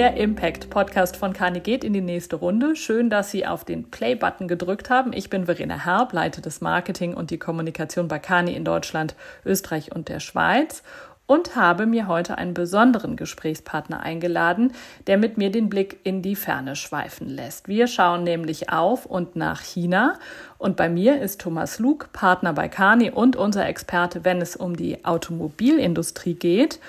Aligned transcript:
Der 0.00 0.16
Impact 0.16 0.70
Podcast 0.70 1.18
von 1.18 1.34
Kani 1.34 1.60
geht 1.60 1.84
in 1.84 1.92
die 1.92 2.00
nächste 2.00 2.36
Runde. 2.36 2.74
Schön, 2.74 3.10
dass 3.10 3.30
Sie 3.30 3.46
auf 3.46 3.66
den 3.66 3.90
Play-Button 3.90 4.48
gedrückt 4.48 4.88
haben. 4.88 5.12
Ich 5.12 5.28
bin 5.28 5.44
Verena 5.44 5.84
Herb, 5.84 6.14
leite 6.14 6.40
das 6.40 6.62
Marketing 6.62 7.12
und 7.12 7.30
die 7.30 7.38
Kommunikation 7.38 8.08
bei 8.08 8.18
Kani 8.18 8.54
in 8.54 8.64
Deutschland, 8.64 9.14
Österreich 9.44 9.94
und 9.94 10.08
der 10.08 10.20
Schweiz 10.20 10.82
und 11.26 11.54
habe 11.54 11.84
mir 11.84 12.08
heute 12.08 12.38
einen 12.38 12.54
besonderen 12.54 13.16
Gesprächspartner 13.16 14.00
eingeladen, 14.00 14.72
der 15.06 15.18
mit 15.18 15.36
mir 15.36 15.52
den 15.52 15.68
Blick 15.68 16.00
in 16.02 16.22
die 16.22 16.34
Ferne 16.34 16.76
schweifen 16.76 17.28
lässt. 17.28 17.68
Wir 17.68 17.86
schauen 17.86 18.24
nämlich 18.24 18.72
auf 18.72 19.04
und 19.04 19.36
nach 19.36 19.60
China 19.60 20.18
und 20.56 20.76
bei 20.76 20.88
mir 20.88 21.20
ist 21.20 21.42
Thomas 21.42 21.78
Luke, 21.78 22.08
Partner 22.14 22.54
bei 22.54 22.68
Kani 22.68 23.10
und 23.10 23.36
unser 23.36 23.66
Experte, 23.66 24.24
wenn 24.24 24.40
es 24.40 24.56
um 24.56 24.76
die 24.76 25.04
Automobilindustrie 25.04 26.36
geht 26.36 26.80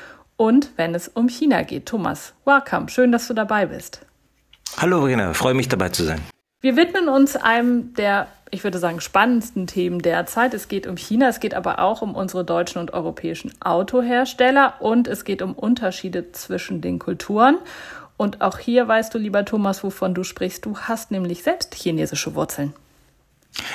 und 0.41 0.71
wenn 0.75 0.95
es 0.95 1.07
um 1.07 1.27
China 1.27 1.61
geht. 1.61 1.85
Thomas, 1.85 2.33
welcome, 2.45 2.89
schön, 2.89 3.11
dass 3.11 3.27
du 3.27 3.35
dabei 3.35 3.67
bist. 3.67 4.01
Hallo 4.75 5.01
Verena, 5.01 5.35
freue 5.35 5.53
mich 5.53 5.67
dabei 5.67 5.89
zu 5.89 6.01
sein. 6.03 6.19
Wir 6.61 6.75
widmen 6.75 7.09
uns 7.09 7.35
einem 7.35 7.93
der 7.93 8.27
ich 8.53 8.65
würde 8.65 8.79
sagen, 8.79 8.99
spannendsten 8.99 9.65
Themen 9.65 9.99
derzeit. 9.99 10.53
Es 10.53 10.67
geht 10.67 10.85
um 10.85 10.97
China, 10.97 11.29
es 11.29 11.39
geht 11.39 11.53
aber 11.53 11.79
auch 11.79 12.01
um 12.01 12.15
unsere 12.15 12.43
deutschen 12.43 12.81
und 12.81 12.91
europäischen 12.91 13.53
Autohersteller 13.61 14.73
und 14.79 15.07
es 15.07 15.23
geht 15.23 15.41
um 15.41 15.53
Unterschiede 15.53 16.33
zwischen 16.33 16.81
den 16.81 16.99
Kulturen. 16.99 17.59
Und 18.17 18.41
auch 18.41 18.57
hier 18.57 18.89
weißt 18.89 19.13
du, 19.13 19.19
lieber 19.19 19.45
Thomas, 19.45 19.85
wovon 19.85 20.13
du 20.13 20.25
sprichst. 20.25 20.65
Du 20.65 20.77
hast 20.77 21.11
nämlich 21.11 21.43
selbst 21.43 21.73
chinesische 21.75 22.35
Wurzeln. 22.35 22.73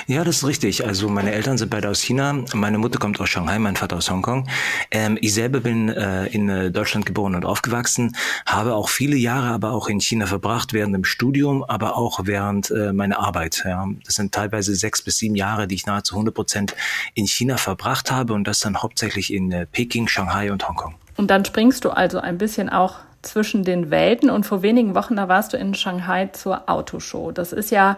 Ja, 0.07 0.23
das 0.23 0.37
ist 0.37 0.47
richtig. 0.47 0.85
Also 0.85 1.07
meine 1.07 1.31
Eltern 1.31 1.57
sind 1.57 1.69
beide 1.69 1.89
aus 1.89 2.01
China. 2.01 2.43
Meine 2.53 2.77
Mutter 2.77 2.97
kommt 2.97 3.19
aus 3.19 3.29
Shanghai, 3.29 3.59
mein 3.59 3.75
Vater 3.75 3.97
aus 3.97 4.09
Hongkong. 4.09 4.47
Ähm, 4.89 5.17
ich 5.21 5.33
selber 5.33 5.59
bin 5.59 5.89
äh, 5.89 6.25
in 6.27 6.49
äh, 6.49 6.71
Deutschland 6.71 7.05
geboren 7.05 7.35
und 7.35 7.45
aufgewachsen, 7.45 8.15
habe 8.45 8.73
auch 8.73 8.89
viele 8.89 9.15
Jahre 9.15 9.49
aber 9.49 9.71
auch 9.71 9.87
in 9.87 9.99
China 9.99 10.25
verbracht, 10.25 10.73
während 10.73 10.95
dem 10.95 11.03
Studium, 11.03 11.63
aber 11.63 11.95
auch 11.95 12.21
während 12.23 12.71
äh, 12.71 12.91
meiner 12.91 13.19
Arbeit. 13.19 13.63
Ja. 13.65 13.87
Das 14.05 14.15
sind 14.15 14.33
teilweise 14.33 14.75
sechs 14.75 15.01
bis 15.01 15.17
sieben 15.17 15.35
Jahre, 15.35 15.67
die 15.67 15.75
ich 15.75 15.85
nahezu 15.85 16.15
100 16.15 16.33
Prozent 16.33 16.75
in 17.13 17.27
China 17.27 17.57
verbracht 17.57 18.11
habe 18.11 18.33
und 18.33 18.45
das 18.45 18.59
dann 18.59 18.81
hauptsächlich 18.81 19.31
in 19.31 19.51
äh, 19.51 19.65
Peking, 19.67 20.07
Shanghai 20.07 20.51
und 20.51 20.67
Hongkong. 20.67 20.95
Und 21.17 21.29
dann 21.29 21.45
springst 21.45 21.85
du 21.85 21.91
also 21.91 22.19
ein 22.19 22.37
bisschen 22.37 22.69
auch 22.69 22.95
zwischen 23.21 23.63
den 23.63 23.91
Welten 23.91 24.29
und 24.29 24.45
vor 24.45 24.61
wenigen 24.61 24.95
Wochen, 24.95 25.15
da 25.15 25.27
warst 25.27 25.53
du 25.53 25.57
in 25.57 25.73
Shanghai 25.73 26.27
zur 26.27 26.69
Autoshow. 26.69 27.31
Das 27.31 27.51
ist 27.51 27.71
ja 27.71 27.97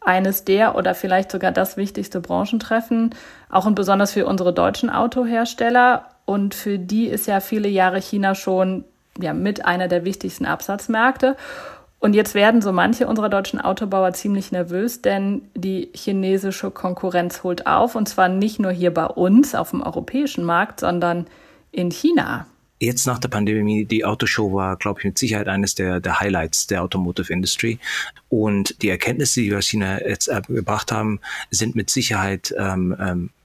eines 0.00 0.44
der 0.44 0.76
oder 0.76 0.94
vielleicht 0.94 1.30
sogar 1.30 1.52
das 1.52 1.76
wichtigste 1.76 2.20
Branchentreffen, 2.20 3.14
auch 3.50 3.66
und 3.66 3.74
besonders 3.74 4.12
für 4.12 4.26
unsere 4.26 4.52
deutschen 4.52 4.90
Autohersteller. 4.90 6.06
Und 6.24 6.54
für 6.54 6.78
die 6.78 7.06
ist 7.06 7.26
ja 7.26 7.40
viele 7.40 7.68
Jahre 7.68 8.00
China 8.00 8.34
schon 8.34 8.84
ja, 9.20 9.34
mit 9.34 9.64
einer 9.64 9.88
der 9.88 10.04
wichtigsten 10.04 10.46
Absatzmärkte. 10.46 11.36
Und 11.98 12.14
jetzt 12.14 12.34
werden 12.34 12.62
so 12.62 12.72
manche 12.72 13.06
unserer 13.06 13.28
deutschen 13.28 13.60
Autobauer 13.60 14.14
ziemlich 14.14 14.52
nervös, 14.52 15.02
denn 15.02 15.42
die 15.54 15.90
chinesische 15.94 16.70
Konkurrenz 16.70 17.42
holt 17.42 17.66
auf. 17.66 17.94
Und 17.94 18.08
zwar 18.08 18.28
nicht 18.28 18.58
nur 18.58 18.72
hier 18.72 18.94
bei 18.94 19.04
uns 19.04 19.54
auf 19.54 19.70
dem 19.70 19.82
europäischen 19.82 20.44
Markt, 20.44 20.80
sondern 20.80 21.26
in 21.72 21.90
China 21.90 22.46
jetzt 22.80 23.06
nach 23.06 23.18
der 23.18 23.28
Pandemie, 23.28 23.84
die 23.84 24.04
Autoshow 24.04 24.52
war, 24.52 24.76
glaube 24.76 25.00
ich, 25.00 25.04
mit 25.04 25.18
Sicherheit 25.18 25.48
eines 25.48 25.74
der, 25.74 26.00
der 26.00 26.18
Highlights 26.18 26.66
der 26.66 26.82
Automotive 26.82 27.32
Industry. 27.32 27.78
Und 28.28 28.82
die 28.82 28.88
Erkenntnisse, 28.88 29.42
die 29.42 29.50
wir 29.50 29.58
aus 29.58 29.68
China 29.68 30.00
jetzt 30.00 30.30
gebracht 30.48 30.90
haben, 30.90 31.20
sind 31.50 31.76
mit 31.76 31.90
Sicherheit 31.90 32.52
ähm, 32.58 32.96
ähm, 32.98 33.26
äh, 33.26 33.39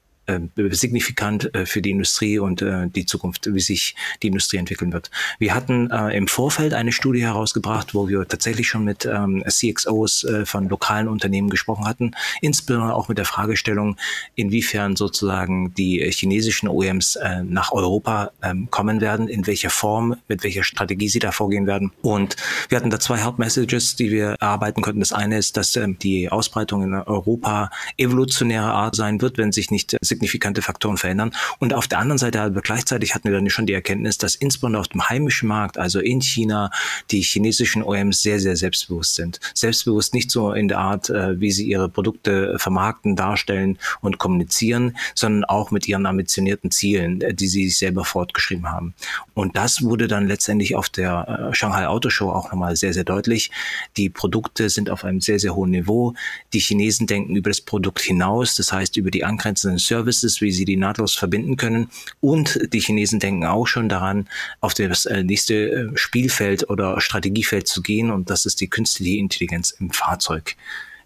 signifikant 0.71 1.53
äh, 1.53 1.65
für 1.65 1.81
die 1.81 1.91
Industrie 1.91 2.39
und 2.39 2.61
äh, 2.61 2.87
die 2.87 3.05
Zukunft, 3.05 3.53
wie 3.53 3.59
sich 3.59 3.95
die 4.23 4.27
Industrie 4.27 4.57
entwickeln 4.57 4.91
wird. 4.93 5.11
Wir 5.39 5.53
hatten 5.53 5.91
äh, 5.91 6.15
im 6.15 6.27
Vorfeld 6.27 6.73
eine 6.73 6.91
Studie 6.91 7.21
herausgebracht, 7.21 7.93
wo 7.93 8.07
wir 8.07 8.27
tatsächlich 8.27 8.67
schon 8.67 8.83
mit 8.83 9.05
ähm, 9.05 9.43
CXOs 9.47 10.23
äh, 10.23 10.45
von 10.45 10.69
lokalen 10.69 11.07
Unternehmen 11.07 11.49
gesprochen 11.49 11.85
hatten, 11.85 12.11
insbesondere 12.41 12.95
auch 12.95 13.07
mit 13.07 13.17
der 13.17 13.25
Fragestellung, 13.25 13.97
inwiefern 14.35 14.95
sozusagen 14.95 15.73
die 15.75 15.99
chinesischen 16.11 16.67
OEMs 16.67 17.15
äh, 17.17 17.43
nach 17.43 17.71
Europa 17.71 18.31
ähm, 18.41 18.69
kommen 18.71 19.01
werden, 19.01 19.27
in 19.27 19.45
welcher 19.47 19.69
Form, 19.69 20.15
mit 20.27 20.43
welcher 20.43 20.63
Strategie 20.63 21.09
sie 21.09 21.19
da 21.19 21.31
vorgehen 21.31 21.67
werden. 21.67 21.91
Und 22.01 22.35
wir 22.69 22.77
hatten 22.77 22.89
da 22.89 22.99
zwei 22.99 23.21
Hauptmessages, 23.21 23.95
die 23.95 24.11
wir 24.11 24.35
erarbeiten 24.39 24.81
konnten. 24.81 24.99
Das 24.99 25.13
eine 25.13 25.37
ist, 25.37 25.57
dass 25.57 25.75
ähm, 25.75 25.97
die 25.99 26.29
Ausbreitung 26.29 26.83
in 26.83 26.93
Europa 26.93 27.69
evolutionärer 27.97 28.73
Art 28.73 28.95
sein 28.95 29.21
wird, 29.21 29.37
wenn 29.37 29.51
sich 29.51 29.71
nicht 29.71 29.95
signifikante 30.15 30.61
Faktoren 30.61 30.97
verändern. 30.97 31.31
Und 31.59 31.73
auf 31.73 31.87
der 31.87 31.99
anderen 31.99 32.17
Seite 32.17 32.41
aber 32.41 32.61
gleichzeitig 32.61 33.13
hatten 33.13 33.29
wir 33.29 33.35
dann 33.35 33.49
schon 33.49 33.65
die 33.65 33.73
Erkenntnis, 33.73 34.17
dass 34.17 34.35
insbesondere 34.35 34.81
auf 34.81 34.87
dem 34.87 35.07
heimischen 35.07 35.47
Markt, 35.47 35.77
also 35.77 35.99
in 35.99 36.21
China, 36.21 36.71
die 37.11 37.21
chinesischen 37.21 37.83
OEMs 37.83 38.21
sehr, 38.21 38.39
sehr 38.39 38.55
selbstbewusst 38.55 39.15
sind. 39.15 39.39
Selbstbewusst 39.53 40.13
nicht 40.13 40.31
so 40.31 40.53
in 40.53 40.67
der 40.67 40.79
Art, 40.79 41.09
äh, 41.09 41.39
wie 41.39 41.51
sie 41.51 41.67
ihre 41.67 41.89
Produkte 41.89 42.57
vermarkten, 42.57 43.15
darstellen 43.15 43.77
und 44.01 44.17
kommunizieren, 44.17 44.97
sondern 45.13 45.43
auch 45.43 45.71
mit 45.71 45.87
ihren 45.87 46.05
ambitionierten 46.05 46.71
Zielen, 46.71 47.21
äh, 47.21 47.33
die 47.33 47.47
sie 47.47 47.65
sich 47.67 47.77
selber 47.77 48.05
fortgeschrieben 48.05 48.71
haben. 48.71 48.93
Und 49.33 49.57
das 49.57 49.81
wurde 49.81 50.07
dann 50.07 50.27
letztendlich 50.27 50.75
auf 50.75 50.89
der 50.89 51.49
äh, 51.51 51.53
Shanghai 51.53 51.87
Auto 51.87 52.09
Show 52.09 52.29
auch 52.29 52.51
nochmal 52.51 52.75
sehr, 52.75 52.93
sehr 52.93 53.03
deutlich. 53.03 53.51
Die 53.97 54.09
Produkte 54.09 54.69
sind 54.69 54.89
auf 54.89 55.03
einem 55.03 55.21
sehr, 55.21 55.39
sehr 55.39 55.55
hohen 55.55 55.71
Niveau. 55.71 56.13
Die 56.53 56.59
Chinesen 56.59 57.07
denken 57.07 57.35
über 57.35 57.49
das 57.49 57.61
Produkt 57.61 58.01
hinaus, 58.01 58.55
das 58.55 58.71
heißt 58.71 58.97
über 58.97 59.11
die 59.11 59.23
angrenzenden 59.23 59.79
Services 59.79 60.04
Services, 60.05 60.41
wie 60.41 60.51
sie 60.51 60.65
die 60.65 60.77
nahtlos 60.77 61.15
verbinden 61.15 61.57
können. 61.57 61.89
Und 62.21 62.59
die 62.71 62.79
Chinesen 62.79 63.19
denken 63.19 63.45
auch 63.45 63.65
schon 63.65 63.89
daran, 63.89 64.27
auf 64.61 64.73
das 64.73 65.05
äh, 65.05 65.23
nächste 65.23 65.53
äh, 65.55 65.97
Spielfeld 65.97 66.69
oder 66.69 67.01
Strategiefeld 67.01 67.67
zu 67.67 67.81
gehen. 67.81 68.11
Und 68.11 68.29
das 68.29 68.45
ist 68.45 68.61
die 68.61 68.69
künstliche 68.69 69.17
Intelligenz 69.17 69.71
im 69.71 69.89
Fahrzeug 69.89 70.55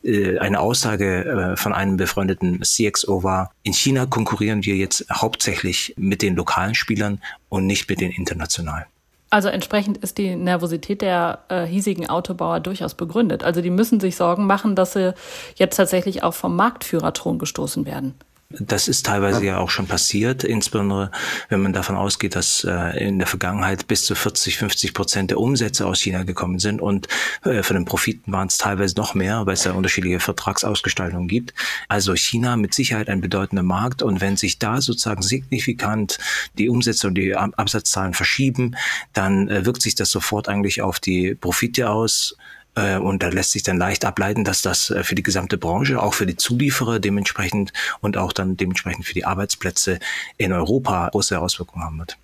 äh, 0.04 0.38
eine 0.40 0.60
Aussage 0.60 1.56
von 1.58 1.74
einem 1.74 1.98
befreundeten 1.98 2.62
CXO 2.62 3.24
war, 3.24 3.52
in 3.64 3.74
China 3.74 4.06
konkurrieren 4.06 4.64
wir 4.66 4.76
jetzt 4.76 5.06
hauptsächlich 5.12 5.94
mit 5.98 6.22
den 6.22 6.36
lokalen 6.36 6.76
Spielern 6.76 7.22
und 7.50 7.66
nicht 7.66 7.90
mit 7.90 8.02
den 8.02 8.12
internationalen. 8.12 8.86
Also 9.31 9.50
entsprechend 9.50 9.98
ist 9.98 10.18
die 10.18 10.36
Nervosität 10.36 11.02
der 11.02 11.40
äh, 11.50 11.66
hiesigen 11.66 12.10
Autobauer 12.10 12.60
durchaus 12.62 12.96
begründet. 12.96 13.44
Also 13.44 13.62
die 13.62 13.70
müssen 13.70 14.00
sich 14.00 14.16
Sorgen 14.16 14.48
machen, 14.48 14.76
dass 14.76 14.94
sie 14.94 15.14
jetzt 15.56 15.76
tatsächlich 15.76 16.24
auch 16.24 16.34
vom 16.34 16.56
Marktführerthron 16.56 17.38
gestoßen 17.38 17.86
werden. 17.86 18.16
Das 18.52 18.88
ist 18.88 19.06
teilweise 19.06 19.46
ja 19.46 19.60
auch 19.60 19.70
schon 19.70 19.86
passiert, 19.86 20.44
insbesondere 20.44 21.12
wenn 21.50 21.62
man 21.62 21.72
davon 21.72 21.96
ausgeht, 21.96 22.36
dass 22.36 22.64
äh, 22.64 22.98
in 22.98 23.20
der 23.20 23.28
Vergangenheit 23.28 23.86
bis 23.86 24.06
zu 24.06 24.16
40, 24.16 24.58
50 24.58 24.96
Prozent 24.96 25.30
der 25.30 25.40
Umsätze 25.40 25.86
aus 25.86 26.00
China 26.00 26.24
gekommen 26.24 26.58
sind 26.58 26.82
und 26.82 27.08
äh, 27.44 27.62
von 27.62 27.76
den 27.76 27.86
Profiten 27.86 28.32
waren 28.32 28.48
es 28.48 28.58
teilweise 28.58 28.96
noch 28.96 29.14
mehr, 29.14 29.46
weil 29.46 29.54
es 29.54 29.66
ja 29.66 29.74
unterschiedliche 29.74 30.20
Vertragsausgestaltungen 30.20 31.28
gibt. 31.28 31.54
Also 31.90 32.16
China 32.16 32.56
mit 32.56 32.74
Sicherheit 32.74 33.08
ein 33.08 33.22
bedeutender 33.22 33.62
Markt 33.62 34.02
und 34.02 34.20
wenn 34.20 34.36
sich 34.36 34.58
da 34.58 34.81
sozusagen 34.81 35.22
signifikant 35.22 36.18
die 36.58 36.70
Umsätze 36.70 37.06
und 37.06 37.14
die 37.14 37.36
Absatzzahlen 37.36 38.16
verschieben, 38.16 38.76
dann 39.14 39.48
äh, 39.48 39.64
wirkt 39.68 39.84
sich 39.84 39.94
das 39.94 40.10
sofort 40.10 40.50
eigentlich 40.50 40.81
auf 40.81 41.00
die 41.00 41.36
Profite 41.36 41.92
aus 41.92 42.36
und 42.75 43.24
da 43.24 43.30
lässt 43.30 43.52
sich 43.52 43.63
dann 43.63 43.78
leicht 43.78 44.06
ableiten, 44.06 44.44
dass 44.44 44.62
das 44.62 44.90
äh, 44.90 45.03
für 45.03 45.16
die 45.16 45.24
gesamte 45.24 45.57
Branche, 45.57 46.02
auch 46.02 46.13
für 46.13 46.25
die 46.25 46.35
Zulieferer 46.35 47.00
dementsprechend 47.00 47.74
und 48.02 48.18
auch 48.18 48.34
dann 48.34 48.57
dementsprechend 48.57 49.06
für 49.06 49.13
die 49.13 49.25
Arbeitsplätze 49.25 50.00
in 50.38 50.53
Europa 50.53 51.09
große 51.09 51.40
Auswirkungen 51.40 51.84
haben 51.84 52.00
wird. 52.00 52.18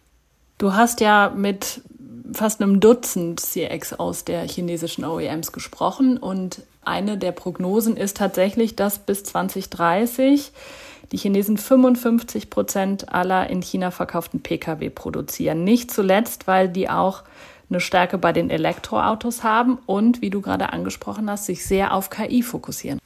Du 0.57 0.73
hast 0.73 1.01
ja 1.01 1.33
mit 1.35 1.81
fast 2.33 2.61
einem 2.61 2.79
Dutzend 2.79 3.39
CX 3.39 3.93
aus 3.93 4.23
der 4.23 4.47
chinesischen 4.47 5.05
OEMs 5.05 5.51
gesprochen 5.51 6.17
und 6.17 6.61
eine 6.83 7.17
der 7.17 7.31
Prognosen 7.31 7.97
ist 7.97 8.17
tatsächlich, 8.17 8.75
dass 8.75 8.99
bis 8.99 9.23
2030 9.23 10.51
die 11.11 11.17
Chinesen 11.17 11.57
55 11.57 12.49
Prozent 12.49 13.13
aller 13.13 13.49
in 13.49 13.61
China 13.61 13.91
verkauften 13.91 14.41
Pkw 14.41 14.89
produzieren. 14.89 15.63
Nicht 15.63 15.91
zuletzt, 15.91 16.47
weil 16.47 16.69
die 16.69 16.89
auch 16.89 17.23
eine 17.69 17.79
Stärke 17.79 18.17
bei 18.17 18.31
den 18.31 18.49
Elektroautos 18.49 19.43
haben 19.43 19.77
und, 19.85 20.21
wie 20.21 20.29
du 20.29 20.41
gerade 20.41 20.71
angesprochen 20.73 21.29
hast, 21.29 21.45
sich 21.45 21.65
sehr 21.65 21.93
auf 21.93 22.09
KI 22.09 22.43
fokussieren. 22.43 22.99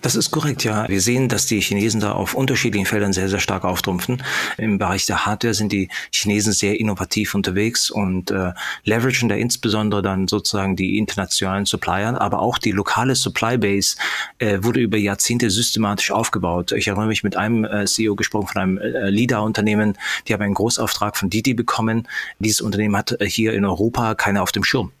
Das 0.00 0.16
ist 0.16 0.30
korrekt, 0.30 0.64
ja. 0.64 0.88
Wir 0.88 1.00
sehen, 1.00 1.28
dass 1.28 1.46
die 1.46 1.60
Chinesen 1.60 2.00
da 2.00 2.12
auf 2.12 2.34
unterschiedlichen 2.34 2.86
Feldern 2.86 3.12
sehr, 3.12 3.28
sehr 3.28 3.38
stark 3.38 3.64
auftrumpfen. 3.64 4.22
Im 4.56 4.78
Bereich 4.78 5.06
der 5.06 5.26
Hardware 5.26 5.54
sind 5.54 5.72
die 5.72 5.88
Chinesen 6.12 6.52
sehr 6.52 6.78
innovativ 6.78 7.34
unterwegs 7.34 7.90
und 7.90 8.30
äh, 8.30 8.52
leveragen 8.84 9.28
da 9.28 9.34
insbesondere 9.34 10.02
dann 10.02 10.28
sozusagen 10.28 10.76
die 10.76 10.98
internationalen 10.98 11.66
Supplier, 11.66 12.20
aber 12.20 12.40
auch 12.40 12.58
die 12.58 12.72
lokale 12.72 13.14
Supply 13.14 13.58
Base 13.58 13.96
äh, 14.38 14.58
wurde 14.62 14.80
über 14.80 14.98
Jahrzehnte 14.98 15.50
systematisch 15.50 16.10
aufgebaut. 16.10 16.72
Ich 16.72 16.88
erinnere 16.88 17.06
mich 17.06 17.24
mit 17.24 17.36
einem 17.36 17.64
äh, 17.64 17.86
CEO 17.86 18.14
gesprochen 18.14 18.48
von 18.48 18.62
einem 18.62 18.78
äh, 18.78 19.10
LIDA-Unternehmen, 19.10 19.96
die 20.28 20.34
haben 20.34 20.42
einen 20.42 20.54
Großauftrag 20.54 21.16
von 21.16 21.30
Didi 21.30 21.54
bekommen. 21.54 22.08
Dieses 22.38 22.60
Unternehmen 22.60 22.96
hat 22.96 23.20
äh, 23.20 23.26
hier 23.26 23.54
in 23.54 23.64
Europa 23.64 24.14
keine 24.14 24.42
auf 24.42 24.52
dem 24.52 24.64
Schirm 24.64 24.92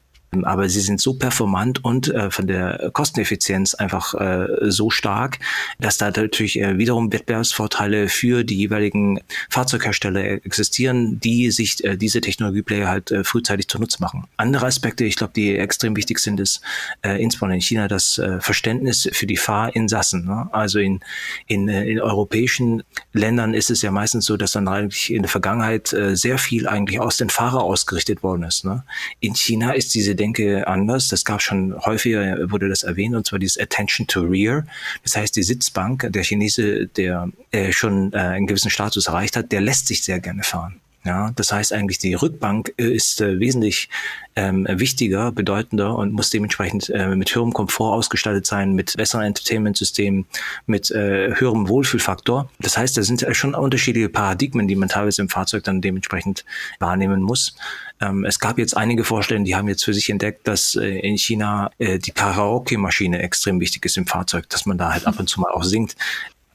aber 0.42 0.68
sie 0.68 0.80
sind 0.80 1.00
so 1.00 1.14
performant 1.14 1.84
und 1.84 2.08
äh, 2.08 2.30
von 2.30 2.46
der 2.46 2.90
Kosteneffizienz 2.92 3.74
einfach 3.74 4.14
äh, 4.14 4.46
so 4.70 4.90
stark, 4.90 5.38
dass 5.78 5.98
da 5.98 6.06
natürlich 6.06 6.58
äh, 6.58 6.78
wiederum 6.78 7.12
Wettbewerbsvorteile 7.12 8.08
für 8.08 8.42
die 8.44 8.56
jeweiligen 8.56 9.20
Fahrzeughersteller 9.50 10.44
existieren, 10.44 11.20
die 11.20 11.50
sich 11.50 11.84
äh, 11.84 11.96
diese 11.96 12.20
Technologieplayer 12.20 12.88
halt 12.88 13.10
äh, 13.10 13.24
frühzeitig 13.24 13.68
zunutze 13.68 14.00
machen. 14.00 14.24
Andere 14.36 14.66
Aspekte, 14.66 15.04
ich 15.04 15.16
glaube, 15.16 15.32
die 15.34 15.56
extrem 15.56 15.96
wichtig 15.96 16.18
sind, 16.18 16.40
ist 16.40 16.60
äh, 17.02 17.22
insbesondere 17.22 17.56
in 17.56 17.62
China 17.62 17.88
das 17.88 18.20
Verständnis 18.38 19.08
für 19.12 19.26
die 19.26 19.36
Fahrinsassen. 19.36 20.24
Ne? 20.24 20.48
Also 20.52 20.78
in, 20.78 21.00
in, 21.46 21.68
in 21.68 22.00
europäischen 22.00 22.82
Ländern 23.12 23.52
ist 23.52 23.70
es 23.70 23.82
ja 23.82 23.90
meistens 23.90 24.24
so, 24.24 24.36
dass 24.36 24.52
dann 24.52 24.68
eigentlich 24.68 25.12
in 25.12 25.22
der 25.22 25.28
Vergangenheit 25.28 25.94
sehr 26.12 26.38
viel 26.38 26.66
eigentlich 26.68 27.00
aus 27.00 27.16
den 27.16 27.28
Fahrer 27.28 27.62
ausgerichtet 27.62 28.22
worden 28.22 28.44
ist. 28.44 28.64
Ne? 28.64 28.84
In 29.20 29.34
China 29.34 29.72
ist 29.72 29.94
diese 29.94 30.14
Denke 30.24 30.66
anders. 30.66 31.08
Das 31.08 31.26
gab 31.26 31.42
schon 31.42 31.74
häufiger, 31.84 32.50
wurde 32.50 32.70
das 32.70 32.82
erwähnt, 32.82 33.14
und 33.14 33.26
zwar 33.26 33.38
dieses 33.38 33.58
Attention 33.58 34.06
to 34.06 34.22
Rear. 34.22 34.66
Das 35.02 35.16
heißt, 35.16 35.36
die 35.36 35.42
Sitzbank, 35.42 36.06
der 36.08 36.22
Chinese, 36.22 36.86
der 36.86 37.28
äh, 37.50 37.72
schon 37.72 38.10
äh, 38.14 38.16
einen 38.16 38.46
gewissen 38.46 38.70
Status 38.70 39.06
erreicht 39.06 39.36
hat, 39.36 39.52
der 39.52 39.60
lässt 39.60 39.86
sich 39.86 40.02
sehr 40.02 40.20
gerne 40.20 40.42
fahren. 40.42 40.80
Ja, 41.04 41.32
das 41.36 41.52
heißt 41.52 41.74
eigentlich, 41.74 41.98
die 41.98 42.14
Rückbank 42.14 42.72
ist 42.78 43.20
äh, 43.20 43.38
wesentlich 43.38 43.90
ähm, 44.36 44.66
wichtiger, 44.68 45.32
bedeutender 45.32 45.96
und 45.96 46.12
muss 46.12 46.30
dementsprechend 46.30 46.88
äh, 46.88 47.14
mit 47.14 47.34
höherem 47.34 47.52
Komfort 47.52 47.92
ausgestattet 47.92 48.46
sein, 48.46 48.72
mit 48.72 48.96
besseren 48.96 49.26
Entertainment-Systemen, 49.26 50.24
mit 50.66 50.90
äh, 50.90 51.34
höherem 51.34 51.68
Wohlfühlfaktor. 51.68 52.48
Das 52.58 52.78
heißt, 52.78 52.96
da 52.96 53.02
sind 53.02 53.24
schon 53.32 53.54
unterschiedliche 53.54 54.08
Paradigmen, 54.08 54.66
die 54.66 54.76
man 54.76 54.88
teilweise 54.88 55.20
im 55.20 55.28
Fahrzeug 55.28 55.64
dann 55.64 55.82
dementsprechend 55.82 56.44
wahrnehmen 56.78 57.20
muss. 57.20 57.54
Ähm, 58.00 58.24
es 58.24 58.38
gab 58.40 58.58
jetzt 58.58 58.76
einige 58.76 59.04
Vorstellungen, 59.04 59.44
die 59.44 59.54
haben 59.54 59.68
jetzt 59.68 59.84
für 59.84 59.94
sich 59.94 60.10
entdeckt, 60.10 60.48
dass 60.48 60.74
äh, 60.74 60.98
in 61.00 61.16
China 61.16 61.70
äh, 61.78 61.98
die 61.98 62.10
Karaoke-Maschine 62.10 63.20
extrem 63.22 63.60
wichtig 63.60 63.84
ist 63.84 63.96
im 63.96 64.06
Fahrzeug, 64.06 64.48
dass 64.48 64.66
man 64.66 64.78
da 64.78 64.92
halt 64.92 65.06
ab 65.06 65.20
und 65.20 65.28
zu 65.28 65.40
mal 65.40 65.52
auch 65.52 65.64
singt. 65.64 65.96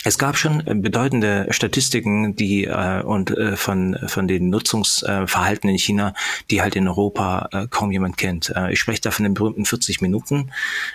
Es 0.06 0.18
gab 0.18 0.38
schon 0.38 0.66
äh, 0.66 0.76
bedeutende 0.76 1.48
Statistiken, 1.50 2.34
die 2.34 2.64
äh, 2.64 3.04
und 3.04 3.32
äh, 3.32 3.58
von 3.58 3.98
von 4.08 4.30
den 4.30 4.50
Nutzungsverhalten 4.50 5.70
in 5.70 5.78
China, 5.78 6.14
die 6.50 6.62
halt 6.62 6.78
in 6.78 6.88
Europa 6.88 7.50
äh, 7.52 7.68
kaum 7.70 7.92
jemand 7.92 8.16
kennt. 8.16 8.50
Äh, 8.56 8.72
ich 8.72 8.80
spreche 8.80 9.02
da 9.02 9.12
von 9.12 9.24
den 9.24 9.34
berühmten 9.34 9.66
40 9.66 10.00
Minuten. 10.00 10.52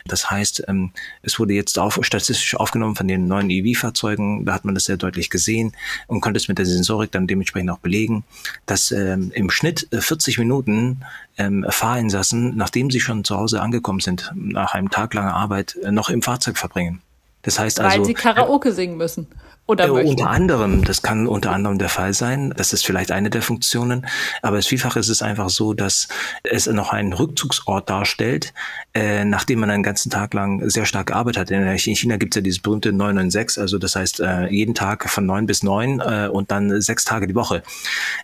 Das 0.07 0.31
heißt, 0.31 0.65
ähm, 0.69 0.93
es 1.21 1.39
wurde 1.39 1.53
jetzt 1.53 1.79
auf, 1.79 1.99
statistisch 2.01 2.55
aufgenommen 2.55 2.97
von 2.97 3.07
den 3.07 3.27
neuen 3.27 3.51
EV-Fahrzeugen. 3.51 4.47
Da 4.47 4.55
hat 4.55 4.65
man 4.65 4.75
das 4.75 4.85
sehr 4.85 4.97
deutlich 4.97 5.29
gesehen 5.29 5.73
und 6.07 6.23
konnte 6.23 6.39
es 6.39 6.49
mit 6.49 6.57
der 6.57 6.65
Sensorik 6.65 7.13
dann 7.13 7.27
dementsprechend 7.27 7.71
auch 7.71 7.81
belegen, 7.81 8.25
dass 8.65 8.91
ähm, 8.91 9.31
im 9.35 9.51
Schnitt 9.51 9.87
40 9.93 10.39
äh, 10.39 10.41
Minuten 10.41 11.05
ähm, 11.37 11.67
Fahrinsassen, 11.69 12.57
nachdem 12.57 12.91
sie 12.91 13.01
schon 13.01 13.23
zu 13.23 13.37
Hause 13.37 13.61
angekommen 13.61 14.01
sind, 14.01 14.33
nach 14.35 14.73
einem 14.73 14.89
Tag 14.89 15.13
langer 15.13 15.35
Arbeit, 15.35 15.77
äh, 15.83 15.93
noch 15.93 16.09
im 16.09 16.23
Fahrzeug 16.23 16.57
verbringen. 16.57 17.03
Das 17.45 17.59
heißt 17.59 17.81
also. 17.81 17.99
Weil 17.99 18.05
sie 18.05 18.15
Karaoke 18.15 18.73
singen 18.73 18.97
müssen. 18.97 19.29
Oder 19.67 19.87
äh, 19.87 19.91
unter 19.91 20.29
anderem, 20.29 20.85
das 20.85 21.01
kann 21.01 21.27
unter 21.27 21.51
anderem 21.51 21.79
der 21.79 21.89
Fall 21.89 22.13
sein. 22.13 22.53
Das 22.55 22.75
ist 22.75 22.85
vielleicht 22.85 23.11
eine 23.11 23.31
der 23.31 23.41
Funktionen. 23.41 24.07
Aber 24.43 24.59
es 24.59 24.67
vielfach 24.67 24.97
ist 24.97 25.09
es 25.09 25.23
einfach 25.23 25.49
so, 25.49 25.73
dass 25.73 26.09
es 26.43 26.67
noch 26.67 26.93
einen 26.93 27.15
Rückzugsort 27.15 27.89
darstellt, 27.89 28.53
äh, 28.93 29.25
nachdem 29.25 29.61
man 29.61 29.71
einen 29.71 29.83
ganzen 29.83 30.11
Tag 30.11 30.35
lang 30.35 30.69
sehr 30.69 30.85
stark 30.85 31.07
gearbeitet 31.07 31.41
hat. 31.41 31.51
In 31.51 31.79
China 31.79 32.19
gibt 32.19 32.35
es 32.35 32.37
ja 32.37 32.43
dieses 32.43 32.61
berühmte 32.61 32.93
996, 32.93 33.61
also 33.61 33.79
das 33.79 33.97
heißt 33.97 34.21
äh, 34.21 34.49
jeden 34.49 34.75
Tag 34.75 35.09
von 35.09 35.25
neun 35.25 35.47
bis 35.47 35.63
neun 35.63 36.01
äh, 36.01 36.29
und 36.31 36.51
dann 36.51 36.83
sechs 36.83 37.05
Tage 37.05 37.27
die 37.27 37.35
Woche. 37.35 37.63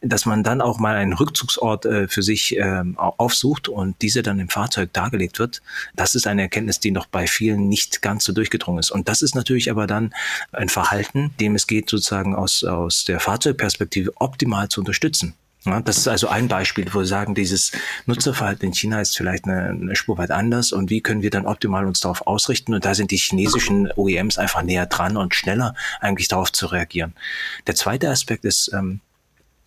Dass 0.02 0.26
man 0.26 0.42
dann 0.42 0.60
auch 0.60 0.78
mal 0.78 0.94
einen 0.94 1.14
Rückzugsort 1.14 1.86
äh, 1.86 2.08
für 2.08 2.22
sich 2.22 2.58
äh, 2.58 2.82
aufsucht 2.96 3.68
und 3.68 3.96
diese 4.02 4.22
dann 4.22 4.40
im 4.40 4.50
Fahrzeug 4.50 4.92
dargelegt 4.92 5.38
wird, 5.38 5.62
das 5.94 6.14
ist 6.14 6.26
eine 6.26 6.42
Erkenntnis, 6.42 6.80
die 6.80 6.90
noch 6.90 7.06
bei 7.06 7.26
vielen 7.26 7.68
nicht 7.68 8.02
ganz 8.02 8.24
so 8.24 8.34
durchgedrungen 8.34 8.80
ist. 8.80 8.90
Und 8.90 9.08
das 9.10 9.22
ist 9.22 9.34
natürlich 9.34 9.70
aber 9.70 9.88
dann 9.88 10.14
ein 10.52 10.68
Verhalten, 10.68 11.34
dem 11.40 11.56
es 11.56 11.66
geht, 11.66 11.90
sozusagen 11.90 12.36
aus, 12.36 12.62
aus 12.62 13.04
der 13.04 13.18
Fahrzeugperspektive 13.18 14.12
optimal 14.16 14.68
zu 14.68 14.80
unterstützen. 14.80 15.34
Ja, 15.64 15.80
das 15.80 15.98
ist 15.98 16.08
also 16.08 16.28
ein 16.28 16.48
Beispiel, 16.48 16.86
wo 16.92 17.00
wir 17.00 17.06
sagen, 17.06 17.34
dieses 17.34 17.72
Nutzerverhalten 18.06 18.68
in 18.68 18.72
China 18.72 19.00
ist 19.00 19.16
vielleicht 19.16 19.44
eine, 19.44 19.70
eine 19.70 19.96
Spur 19.96 20.16
weit 20.16 20.30
anders 20.30 20.72
und 20.72 20.88
wie 20.88 21.02
können 21.02 21.22
wir 21.22 21.30
dann 21.30 21.44
optimal 21.44 21.86
uns 21.86 22.00
darauf 22.00 22.26
ausrichten? 22.26 22.72
Und 22.72 22.84
da 22.84 22.94
sind 22.94 23.10
die 23.10 23.18
chinesischen 23.18 23.90
OEMs 23.96 24.38
einfach 24.38 24.62
näher 24.62 24.86
dran 24.86 25.18
und 25.18 25.34
schneller 25.34 25.74
eigentlich 26.00 26.28
darauf 26.28 26.50
zu 26.52 26.66
reagieren. 26.66 27.12
Der 27.66 27.74
zweite 27.74 28.08
Aspekt 28.08 28.44
ist, 28.46 28.70
ähm, 28.72 29.00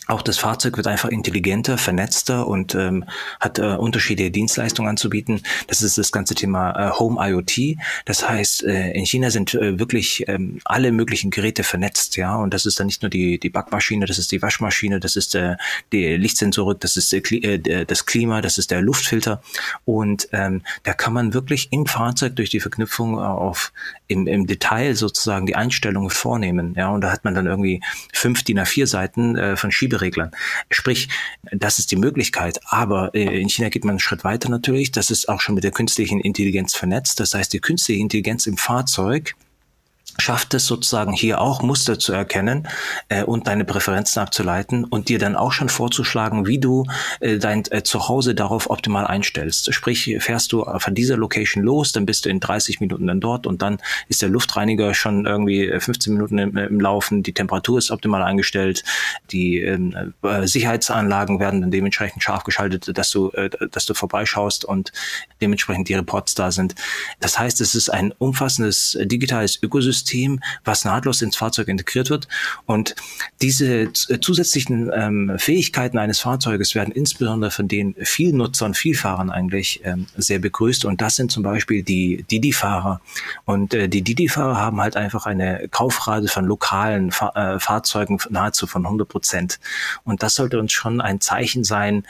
auch 0.08 0.22
das 0.22 0.38
Fahrzeug 0.38 0.76
wird 0.76 0.88
einfach 0.88 1.10
intelligenter, 1.10 1.78
vernetzter 1.78 2.48
und 2.48 2.76
ähm, 2.76 3.06
hat 3.40 3.60
äh, 3.60 3.76
unterschiedliche 3.76 4.32
Dienstleistungen 4.32 4.90
anzubieten. 4.90 5.42
Das 5.68 5.82
ist 5.82 5.98
das 5.98 6.12
ganze 6.12 6.36
Thema 6.36 6.72
äh, 6.72 6.92
Home 7.00 7.18
IoT. 7.20 7.78
Das 8.06 8.28
heißt, 8.28 8.64
äh, 8.64 8.92
in 8.92 9.06
China 9.06 9.30
sind 9.30 9.54
äh, 9.54 9.80
wirklich 9.80 10.28
ähm, 10.28 10.60
alle 10.66 10.92
möglichen 10.92 11.32
Geräte 11.32 11.64
vernetzt, 11.64 12.18
ja. 12.18 12.36
Und 12.36 12.54
das 12.54 12.66
ist 12.66 12.80
dann 12.80 12.88
nicht 12.88 13.02
nur 13.02 13.10
die 13.10 13.40
die 13.40 13.50
Backmaschine, 13.50 14.06
das 14.06 14.18
ist 14.18 14.32
die 14.34 14.42
Waschmaschine, 14.42 15.00
das 15.00 15.16
ist 15.16 15.36
äh, 15.36 15.56
die 15.94 16.18
Lichtsensorik, 16.18 16.82
das 16.82 16.98
ist 16.98 17.14
äh, 17.14 17.86
das 17.86 18.06
Klima, 18.06 18.42
das 18.42 18.58
ist 18.58 18.72
der 18.72 18.82
Luftfilter. 18.82 19.42
Und 19.86 20.28
ähm, 20.34 20.64
da 20.84 20.94
kann 20.94 21.14
man 21.14 21.34
wirklich 21.34 21.72
im 21.72 21.86
Fahrzeug 21.86 22.36
durch 22.36 22.50
die 22.50 22.60
Verknüpfung 22.60 23.18
auf 23.20 23.72
im, 24.08 24.28
im 24.28 24.48
Detail 24.48 24.96
sozusagen 24.96 25.46
die 25.46 25.56
Einstellungen 25.56 26.10
vornehmen, 26.10 26.74
ja. 26.76 26.90
Und 26.90 27.02
da 27.02 27.12
hat 27.12 27.24
man 27.24 27.36
dann 27.36 27.46
irgendwie 27.48 27.82
fünf 28.12 28.44
DIN 28.44 28.60
A4 28.60 28.86
Seiten 28.86 29.38
äh, 29.38 29.56
von 29.56 29.72
Schiebe 29.72 29.93
Schiebereglern. 29.94 30.32
Sprich, 30.70 31.10
das 31.52 31.80
ist 31.80 31.92
die 31.92 31.96
Möglichkeit. 31.96 32.60
Aber 32.66 33.14
äh, 33.14 33.40
in 33.40 33.50
China 33.50 33.70
geht 33.70 33.84
man 33.84 33.92
einen 33.92 34.00
Schritt 34.00 34.24
weiter 34.24 34.50
natürlich. 34.50 34.92
Das 34.92 35.12
ist 35.12 35.30
auch 35.30 35.42
schon 35.42 35.56
mit 35.56 35.64
der 35.64 35.72
künstlichen 35.72 36.20
Intelligenz 36.20 36.76
vernetzt. 36.76 37.20
Das 37.20 37.34
heißt, 37.34 37.54
die 37.54 37.60
künstliche 37.60 38.02
Intelligenz 38.02 38.48
im 38.48 38.58
Fahrzeug 38.58 39.36
schafft 40.18 40.54
es 40.54 40.66
sozusagen 40.66 41.14
hier 41.14 41.42
auch 41.42 41.62
Muster 41.62 42.00
zu 42.00 42.14
erkennen 42.14 42.68
äh, 43.10 43.24
und 43.24 43.48
deine 43.48 43.66
Präferenzen 43.66 44.22
abzuleiten 44.22 44.84
und 44.86 45.10
dir 45.10 45.20
dann 45.20 45.36
auch 45.36 45.52
schon 45.52 45.70
vorzuschlagen, 45.70 46.48
wie 46.48 46.60
du 46.60 46.86
äh, 47.20 47.38
dein 47.38 47.64
äh, 47.72 47.84
Zuhause 47.84 48.36
darauf 48.36 48.70
optimal 48.70 49.08
einstellst. 49.08 49.74
Sprich, 49.74 50.16
fährst 50.20 50.52
du 50.52 50.66
von 50.78 50.96
dieser 50.96 51.18
Location 51.18 51.64
los, 51.64 51.92
dann 51.92 52.06
bist 52.06 52.26
du 52.26 52.30
in 52.30 52.40
30 52.40 52.80
Minuten 52.80 53.08
dann 53.08 53.20
dort 53.20 53.48
und 53.48 53.62
dann 53.62 53.80
ist 54.08 54.22
der 54.22 54.30
Luftreiniger 54.30 54.94
schon 54.94 55.26
irgendwie 55.26 55.72
15 55.80 56.14
Minuten 56.14 56.38
im, 56.38 56.58
im 56.58 56.80
Laufen, 56.80 57.24
die 57.24 57.34
Temperatur 57.34 57.78
ist 57.78 57.92
optimal 57.92 58.24
eingestellt, 58.24 58.84
die 59.32 59.60
ähm, 59.60 60.14
äh, 60.22 60.48
Sicherheitsanlagen 60.48 61.40
werden 61.40 61.62
dann 61.62 61.72
dementsprechend 61.72 62.24
scharf 62.24 62.44
geschaltet, 62.44 62.98
dass 62.98 63.10
du, 63.10 63.32
äh, 63.32 63.50
dass 63.72 63.86
du 63.86 63.94
vorbeischaust 63.94 64.66
und 64.66 64.92
dementsprechend 65.42 65.90
die 65.90 65.96
Reports 65.96 66.36
da 66.36 66.52
sind. 66.52 66.76
Das 67.20 67.40
heißt, 67.40 67.62
es 67.62 67.76
ist 67.76 67.90
ein 67.90 68.12
umfassendes 68.18 68.96
äh, 68.96 69.08
digitales 69.08 69.62
Ökosystem, 69.62 70.03
System, 70.04 70.40
was 70.66 70.86
nahtlos 70.86 71.22
ins 71.22 71.36
Fahrzeug 71.36 71.68
integriert 71.68 72.10
wird. 72.10 72.28
Und 72.66 72.96
diese 73.42 73.84
äh, 73.84 74.20
zusätzlichen 74.20 74.92
ähm, 74.94 75.34
Fähigkeiten 75.38 75.98
eines 75.98 76.20
Fahrzeuges 76.20 76.76
werden 76.76 76.94
insbesondere 76.94 77.52
von 77.52 77.68
den 77.68 77.96
vielen 78.02 78.38
Nutzern, 78.38 78.74
Vielfahrern 78.74 79.30
eigentlich 79.30 79.82
ähm, 79.84 80.08
sehr 80.16 80.40
begrüßt. 80.40 80.86
Und 80.86 81.02
das 81.02 81.16
sind 81.16 81.32
zum 81.32 81.44
Beispiel 81.44 81.84
die 81.84 82.26
Didi-Fahrer. 82.30 83.00
Und 83.46 83.74
äh, 83.74 83.88
die 83.88 84.02
Didi-Fahrer 84.02 84.58
haben 84.58 84.82
halt 84.82 84.98
einfach 84.98 85.26
eine 85.26 85.68
Kaufrate 85.70 86.28
von 86.28 86.46
lokalen 86.46 87.12
Fahr 87.12 87.36
äh, 87.36 87.60
Fahrzeugen 87.60 88.20
nahezu 88.30 88.68
von 88.68 88.86
100 88.86 89.08
Prozent. 89.08 89.60
Und 90.04 90.22
das 90.22 90.36
sollte 90.36 90.60
uns 90.60 90.74
schon 90.74 91.00
ein 91.02 91.22
Zeichen 91.22 91.64
sein, 91.64 92.04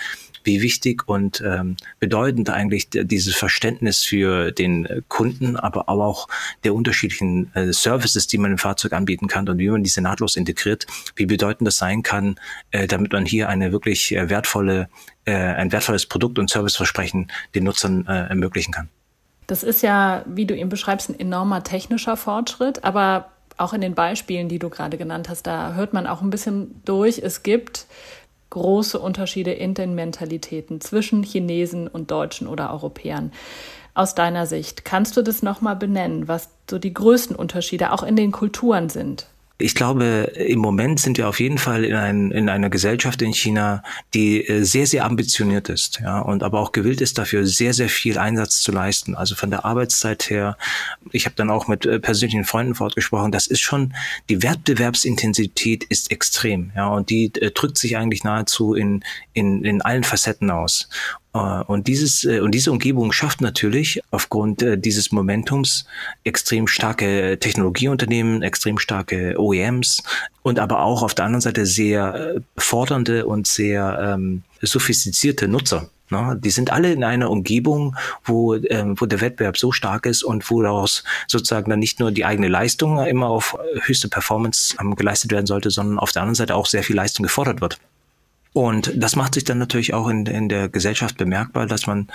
wie 0.43 0.61
wichtig 0.61 1.07
und 1.07 1.41
ähm, 1.45 1.77
bedeutend 1.99 2.49
eigentlich 2.49 2.89
dieses 2.91 3.35
Verständnis 3.35 4.03
für 4.03 4.51
den 4.51 4.85
äh, 4.85 5.01
Kunden, 5.07 5.55
aber 5.55 5.89
auch 5.89 6.27
der 6.63 6.73
unterschiedlichen 6.73 7.53
äh, 7.55 7.71
Services, 7.73 8.27
die 8.27 8.37
man 8.37 8.51
im 8.51 8.57
Fahrzeug 8.57 8.93
anbieten 8.93 9.27
kann 9.27 9.47
und 9.47 9.57
wie 9.57 9.69
man 9.69 9.83
diese 9.83 10.01
nahtlos 10.01 10.35
integriert, 10.35 10.85
wie 11.15 11.25
bedeutend 11.25 11.67
das 11.67 11.77
sein 11.77 12.03
kann, 12.03 12.39
äh, 12.71 12.87
damit 12.87 13.13
man 13.13 13.25
hier 13.25 13.49
eine 13.49 13.71
wirklich 13.71 14.15
äh, 14.15 14.29
wertvolle, 14.29 14.89
äh, 15.25 15.33
ein 15.33 15.71
wertvolles 15.71 16.05
Produkt 16.05 16.39
und 16.39 16.49
Serviceversprechen 16.49 17.31
den 17.55 17.63
Nutzern 17.63 18.05
äh, 18.07 18.27
ermöglichen 18.29 18.73
kann. 18.73 18.89
Das 19.47 19.63
ist 19.63 19.83
ja, 19.83 20.23
wie 20.25 20.45
du 20.45 20.55
ihn 20.55 20.69
beschreibst, 20.69 21.09
ein 21.09 21.19
enormer 21.19 21.63
technischer 21.63 22.15
Fortschritt, 22.15 22.83
aber 22.83 23.29
auch 23.57 23.73
in 23.73 23.81
den 23.81 23.93
Beispielen, 23.93 24.49
die 24.49 24.59
du 24.59 24.69
gerade 24.69 24.97
genannt 24.97 25.29
hast, 25.29 25.45
da 25.45 25.73
hört 25.73 25.93
man 25.93 26.07
auch 26.07 26.21
ein 26.21 26.29
bisschen 26.29 26.81
durch. 26.85 27.19
Es 27.19 27.43
gibt 27.43 27.85
große 28.53 28.99
Unterschiede 28.99 29.51
in 29.51 29.73
den 29.73 29.95
Mentalitäten 29.95 30.79
zwischen 30.79 31.23
Chinesen 31.23 31.87
und 31.87 32.11
Deutschen 32.11 32.47
oder 32.47 32.71
Europäern. 32.71 33.31
Aus 33.95 34.13
deiner 34.13 34.45
Sicht, 34.45 34.85
kannst 34.85 35.17
du 35.17 35.23
das 35.23 35.41
nochmal 35.41 35.75
benennen, 35.75 36.27
was 36.27 36.49
so 36.69 36.77
die 36.77 36.93
größten 36.93 37.35
Unterschiede 37.35 37.91
auch 37.91 38.03
in 38.03 38.15
den 38.15 38.31
Kulturen 38.31 38.89
sind? 38.89 39.27
Ich 39.59 39.75
glaube, 39.75 40.33
im 40.35 40.59
Moment 40.59 40.99
sind 40.99 41.17
wir 41.17 41.29
auf 41.29 41.39
jeden 41.39 41.59
Fall 41.59 41.85
in, 41.85 41.95
ein, 41.95 42.31
in 42.31 42.49
einer 42.49 42.69
Gesellschaft 42.69 43.21
in 43.21 43.33
China, 43.33 43.83
die 44.13 44.45
äh, 44.45 44.63
sehr, 44.63 44.87
sehr 44.87 45.05
ambitioniert 45.05 45.69
ist, 45.69 45.99
ja, 46.01 46.19
und 46.19 46.41
aber 46.41 46.59
auch 46.59 46.71
gewillt 46.71 47.01
ist, 47.01 47.17
dafür 47.17 47.45
sehr, 47.45 47.73
sehr 47.73 47.87
viel 47.87 48.17
Einsatz 48.17 48.61
zu 48.61 48.71
leisten. 48.71 49.15
Also 49.15 49.35
von 49.35 49.51
der 49.51 49.63
Arbeitszeit 49.63 50.29
her, 50.29 50.57
ich 51.11 51.25
habe 51.25 51.35
dann 51.35 51.51
auch 51.51 51.67
mit 51.67 51.85
äh, 51.85 51.99
persönlichen 51.99 52.45
Freunden 52.45 52.73
fortgesprochen, 52.73 53.31
das 53.31 53.45
ist 53.45 53.61
schon, 53.61 53.93
die 54.27 54.41
Wettbewerbsintensität 54.41 55.83
ist 55.83 56.11
extrem, 56.11 56.71
ja, 56.75 56.87
und 56.87 57.11
die 57.11 57.31
äh, 57.35 57.51
drückt 57.51 57.77
sich 57.77 57.95
eigentlich 57.95 58.23
nahezu 58.23 58.73
in, 58.73 59.03
in, 59.33 59.63
in 59.63 59.81
allen 59.83 60.03
Facetten 60.03 60.49
aus. 60.49 60.89
Äh, 61.33 61.63
und 61.63 61.87
dieses 61.87 62.23
äh, 62.23 62.39
und 62.39 62.51
diese 62.51 62.71
Umgebung 62.71 63.11
schafft 63.11 63.41
natürlich 63.41 64.01
aufgrund 64.11 64.61
äh, 64.61 64.77
dieses 64.77 65.11
Momentums 65.11 65.85
extrem 66.23 66.67
starke 66.67 67.37
Technologieunternehmen, 67.39 68.41
extrem 68.41 68.77
starke 68.77 69.35
OEMs 69.39 70.03
und 70.41 70.59
aber 70.59 70.83
auch 70.83 71.03
auf 71.03 71.13
der 71.13 71.25
anderen 71.25 71.41
Seite 71.41 71.65
sehr 71.65 72.41
fordernde 72.57 73.25
und 73.25 73.47
sehr 73.47 74.15
ähm, 74.15 74.43
sophistizierte 74.61 75.47
Nutzer. 75.47 75.89
Ne? 76.09 76.39
Die 76.43 76.49
sind 76.49 76.71
alle 76.71 76.91
in 76.91 77.03
einer 77.03 77.31
Umgebung, 77.31 77.95
wo, 78.23 78.55
ähm, 78.55 78.95
wo 78.99 79.05
der 79.05 79.21
Wettbewerb 79.21 79.57
so 79.57 79.71
stark 79.71 80.05
ist 80.05 80.23
und 80.23 80.49
wo 80.51 80.61
daraus 80.61 81.03
sozusagen 81.27 81.69
dann 81.69 81.79
nicht 81.79 81.99
nur 81.99 82.11
die 82.11 82.25
eigene 82.25 82.49
Leistung 82.49 83.03
immer 83.05 83.27
auf 83.27 83.57
höchste 83.81 84.09
Performance 84.09 84.75
ähm, 84.79 84.95
geleistet 84.95 85.31
werden 85.31 85.47
sollte, 85.47 85.71
sondern 85.71 85.97
auf 85.97 86.11
der 86.11 86.23
anderen 86.23 86.35
Seite 86.35 86.55
auch 86.55 86.65
sehr 86.65 86.83
viel 86.83 86.95
Leistung 86.95 87.23
gefordert 87.23 87.61
wird. 87.61 87.79
Und 88.53 88.91
das 88.95 89.15
macht 89.15 89.33
sich 89.33 89.43
dann 89.43 89.57
natürlich 89.57 89.93
auch 89.95 90.07
in, 90.07 90.27
in 90.27 90.47
der 90.47 90.69
Gesellschaft 90.69 91.17
bemerkbar, 91.17 91.65
dass 91.65 91.87
man, 91.87 92.07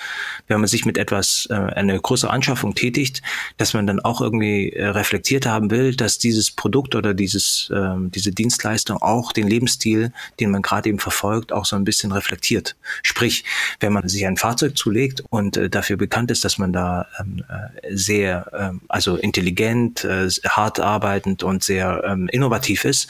wenn 0.46 0.60
man 0.60 0.68
sich 0.68 0.86
mit 0.86 0.96
etwas, 0.96 1.48
äh, 1.50 1.54
eine 1.54 2.00
größere 2.00 2.30
Anschaffung 2.30 2.74
tätigt, 2.74 3.22
dass 3.56 3.74
man 3.74 3.88
dann 3.88 3.98
auch 3.98 4.20
irgendwie 4.20 4.70
äh, 4.70 4.86
reflektiert 4.86 5.46
haben 5.46 5.70
will, 5.72 5.96
dass 5.96 6.18
dieses 6.18 6.52
Produkt 6.52 6.94
oder 6.94 7.12
dieses, 7.12 7.70
äh, 7.74 7.94
diese 7.98 8.30
Dienstleistung 8.30 8.98
auch 8.98 9.32
den 9.32 9.48
Lebensstil, 9.48 10.12
den 10.38 10.52
man 10.52 10.62
gerade 10.62 10.88
eben 10.88 11.00
verfolgt, 11.00 11.52
auch 11.52 11.64
so 11.64 11.74
ein 11.74 11.84
bisschen 11.84 12.12
reflektiert. 12.12 12.76
Sprich, 13.02 13.44
wenn 13.80 13.92
man 13.92 14.08
sich 14.08 14.24
ein 14.24 14.36
Fahrzeug 14.36 14.76
zulegt 14.76 15.24
und 15.30 15.56
äh, 15.56 15.68
dafür 15.68 15.96
bekannt 15.96 16.30
ist, 16.30 16.44
dass 16.44 16.56
man 16.56 16.72
da 16.72 17.06
ähm, 17.18 17.44
äh, 17.48 17.96
sehr, 17.96 18.46
äh, 18.52 18.78
also 18.88 19.16
intelligent, 19.16 20.04
äh, 20.04 20.28
hart 20.48 20.78
arbeitend 20.78 21.42
und 21.42 21.64
sehr 21.64 22.04
ähm, 22.06 22.28
innovativ 22.28 22.84
ist, 22.84 23.08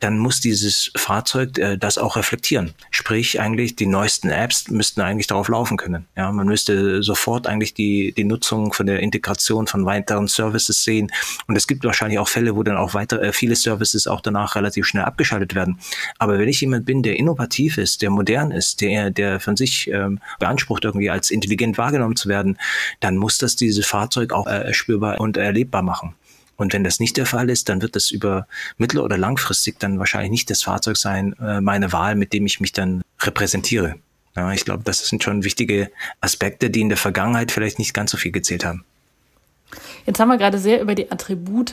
dann 0.00 0.18
muss 0.18 0.40
dieses 0.40 0.90
Fahrzeug 0.96 1.58
äh, 1.58 1.76
das 1.76 1.98
auch 1.98 2.16
reflektieren. 2.16 2.74
Sprich, 2.90 3.40
eigentlich 3.40 3.76
die 3.76 3.86
neuesten 3.86 4.30
Apps 4.30 4.68
müssten 4.68 5.00
eigentlich 5.00 5.26
darauf 5.26 5.48
laufen 5.48 5.76
können. 5.76 6.06
Ja, 6.16 6.30
man 6.32 6.46
müsste 6.46 7.02
sofort 7.02 7.46
eigentlich 7.46 7.74
die, 7.74 8.12
die 8.12 8.24
Nutzung 8.24 8.72
von 8.72 8.86
der 8.86 9.00
Integration 9.00 9.66
von 9.66 9.84
weiteren 9.84 10.28
Services 10.28 10.84
sehen. 10.84 11.10
Und 11.46 11.56
es 11.56 11.66
gibt 11.66 11.84
wahrscheinlich 11.84 12.18
auch 12.18 12.28
Fälle, 12.28 12.56
wo 12.56 12.62
dann 12.62 12.76
auch 12.76 12.94
weiter 12.94 13.22
äh, 13.22 13.32
viele 13.32 13.56
Services 13.56 14.06
auch 14.06 14.20
danach 14.20 14.56
relativ 14.56 14.86
schnell 14.86 15.04
abgeschaltet 15.04 15.54
werden. 15.54 15.78
Aber 16.18 16.38
wenn 16.38 16.48
ich 16.48 16.60
jemand 16.60 16.86
bin, 16.86 17.02
der 17.02 17.16
innovativ 17.16 17.78
ist, 17.78 18.02
der 18.02 18.10
modern 18.10 18.50
ist, 18.50 18.80
der, 18.80 19.10
der 19.10 19.40
von 19.40 19.56
sich 19.56 19.88
ähm, 19.88 20.20
beansprucht, 20.38 20.84
irgendwie 20.84 21.10
als 21.10 21.30
intelligent 21.30 21.78
wahrgenommen 21.78 22.16
zu 22.16 22.28
werden, 22.28 22.58
dann 23.00 23.16
muss 23.16 23.38
das 23.38 23.56
dieses 23.56 23.86
Fahrzeug 23.86 24.32
auch 24.32 24.46
äh, 24.46 24.72
spürbar 24.72 25.20
und 25.20 25.36
erlebbar 25.36 25.82
machen. 25.82 26.14
Und 26.58 26.72
wenn 26.72 26.84
das 26.84 27.00
nicht 27.00 27.16
der 27.16 27.24
Fall 27.24 27.48
ist, 27.48 27.68
dann 27.68 27.80
wird 27.80 27.96
das 27.96 28.10
über 28.10 28.46
mittel- 28.76 29.00
oder 29.00 29.16
langfristig 29.16 29.78
dann 29.78 29.98
wahrscheinlich 29.98 30.30
nicht 30.30 30.50
das 30.50 30.62
Fahrzeug 30.62 30.96
sein, 30.96 31.34
äh, 31.40 31.60
meine 31.60 31.92
Wahl, 31.92 32.16
mit 32.16 32.32
dem 32.32 32.44
ich 32.44 32.60
mich 32.60 32.72
dann 32.72 33.02
repräsentiere. 33.20 33.94
Ja, 34.36 34.52
ich 34.52 34.64
glaube, 34.64 34.82
das 34.84 35.08
sind 35.08 35.22
schon 35.22 35.44
wichtige 35.44 35.90
Aspekte, 36.20 36.68
die 36.68 36.80
in 36.80 36.88
der 36.88 36.98
Vergangenheit 36.98 37.52
vielleicht 37.52 37.78
nicht 37.78 37.94
ganz 37.94 38.10
so 38.10 38.16
viel 38.16 38.32
gezählt 38.32 38.64
haben. 38.64 38.84
Jetzt 40.04 40.18
haben 40.18 40.28
wir 40.28 40.36
gerade 40.36 40.58
sehr 40.58 40.80
über 40.80 40.94
die 40.94 41.10
Attribute 41.10 41.72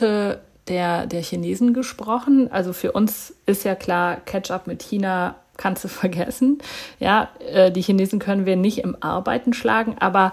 der, 0.68 1.06
der 1.06 1.22
Chinesen 1.22 1.74
gesprochen. 1.74 2.50
Also 2.50 2.72
für 2.72 2.92
uns 2.92 3.34
ist 3.46 3.64
ja 3.64 3.74
klar, 3.74 4.20
Catch-up 4.24 4.66
mit 4.66 4.82
China 4.82 5.36
kannst 5.56 5.84
du 5.84 5.88
vergessen. 5.88 6.58
Ja, 7.00 7.30
äh, 7.52 7.72
die 7.72 7.82
Chinesen 7.82 8.18
können 8.18 8.46
wir 8.46 8.56
nicht 8.56 8.78
im 8.78 8.96
Arbeiten 9.00 9.52
schlagen, 9.52 9.96
aber 9.98 10.32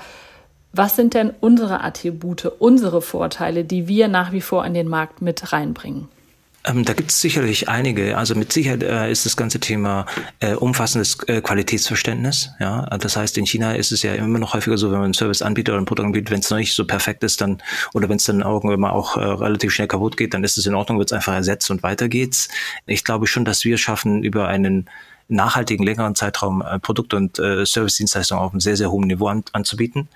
was 0.73 0.95
sind 0.95 1.13
denn 1.13 1.31
unsere 1.39 1.83
Attribute, 1.83 2.51
unsere 2.59 3.01
Vorteile, 3.01 3.63
die 3.63 3.87
wir 3.87 4.07
nach 4.07 4.31
wie 4.31 4.41
vor 4.41 4.65
in 4.65 4.73
den 4.73 4.87
Markt 4.87 5.21
mit 5.21 5.53
reinbringen? 5.53 6.09
Ähm, 6.65 6.85
da 6.85 6.93
gibt 6.93 7.11
es 7.11 7.19
sicherlich 7.19 7.67
einige. 7.67 8.17
Also 8.17 8.35
mit 8.35 8.53
Sicherheit 8.53 8.83
äh, 8.83 9.11
ist 9.11 9.25
das 9.25 9.35
ganze 9.35 9.59
Thema 9.59 10.05
äh, 10.39 10.53
umfassendes 10.53 11.17
äh, 11.27 11.41
Qualitätsverständnis. 11.41 12.51
Ja, 12.59 12.85
das 12.97 13.17
heißt, 13.17 13.37
in 13.37 13.45
China 13.45 13.73
ist 13.75 13.91
es 13.91 14.01
ja 14.01 14.13
immer 14.13 14.39
noch 14.39 14.53
häufiger 14.53 14.77
so, 14.77 14.87
wenn 14.87 14.99
man 14.99 15.05
einen 15.05 15.13
Service 15.13 15.41
anbietet 15.41 15.73
oder 15.73 15.81
ein 15.81 15.85
Produkt 15.85 16.07
anbietet, 16.07 16.31
wenn 16.31 16.39
es 16.39 16.49
noch 16.49 16.57
nicht 16.57 16.73
so 16.73 16.85
perfekt 16.85 17.23
ist, 17.23 17.41
dann 17.41 17.61
oder 17.93 18.07
wenn 18.07 18.15
es 18.15 18.23
dann 18.23 18.41
irgendwann 18.41 18.79
mal 18.79 18.91
auch 18.91 19.17
äh, 19.17 19.23
relativ 19.23 19.73
schnell 19.73 19.89
kaputt 19.89 20.15
geht, 20.15 20.33
dann 20.33 20.43
ist 20.43 20.57
es 20.57 20.65
in 20.65 20.73
Ordnung, 20.73 20.99
wird 20.99 21.09
es 21.09 21.13
einfach 21.13 21.33
ersetzt 21.33 21.69
und 21.69 21.83
weiter 21.83 22.07
geht's. 22.07 22.47
Ich 22.85 23.03
glaube 23.03 23.27
schon, 23.27 23.43
dass 23.43 23.65
wir 23.65 23.77
schaffen 23.77 24.23
über 24.23 24.47
einen 24.47 24.89
nachhaltigen, 25.27 25.85
längeren 25.85 26.15
Zeitraum 26.15 26.61
äh, 26.61 26.79
Produkte 26.79 27.15
und 27.15 27.39
äh, 27.39 27.65
Service-Dienstleistungen 27.65 28.41
auf 28.41 28.51
einem 28.51 28.59
sehr, 28.59 28.77
sehr 28.77 28.91
hohen 28.91 29.07
Niveau 29.07 29.27
an, 29.27 29.43
anzubieten. 29.53 30.07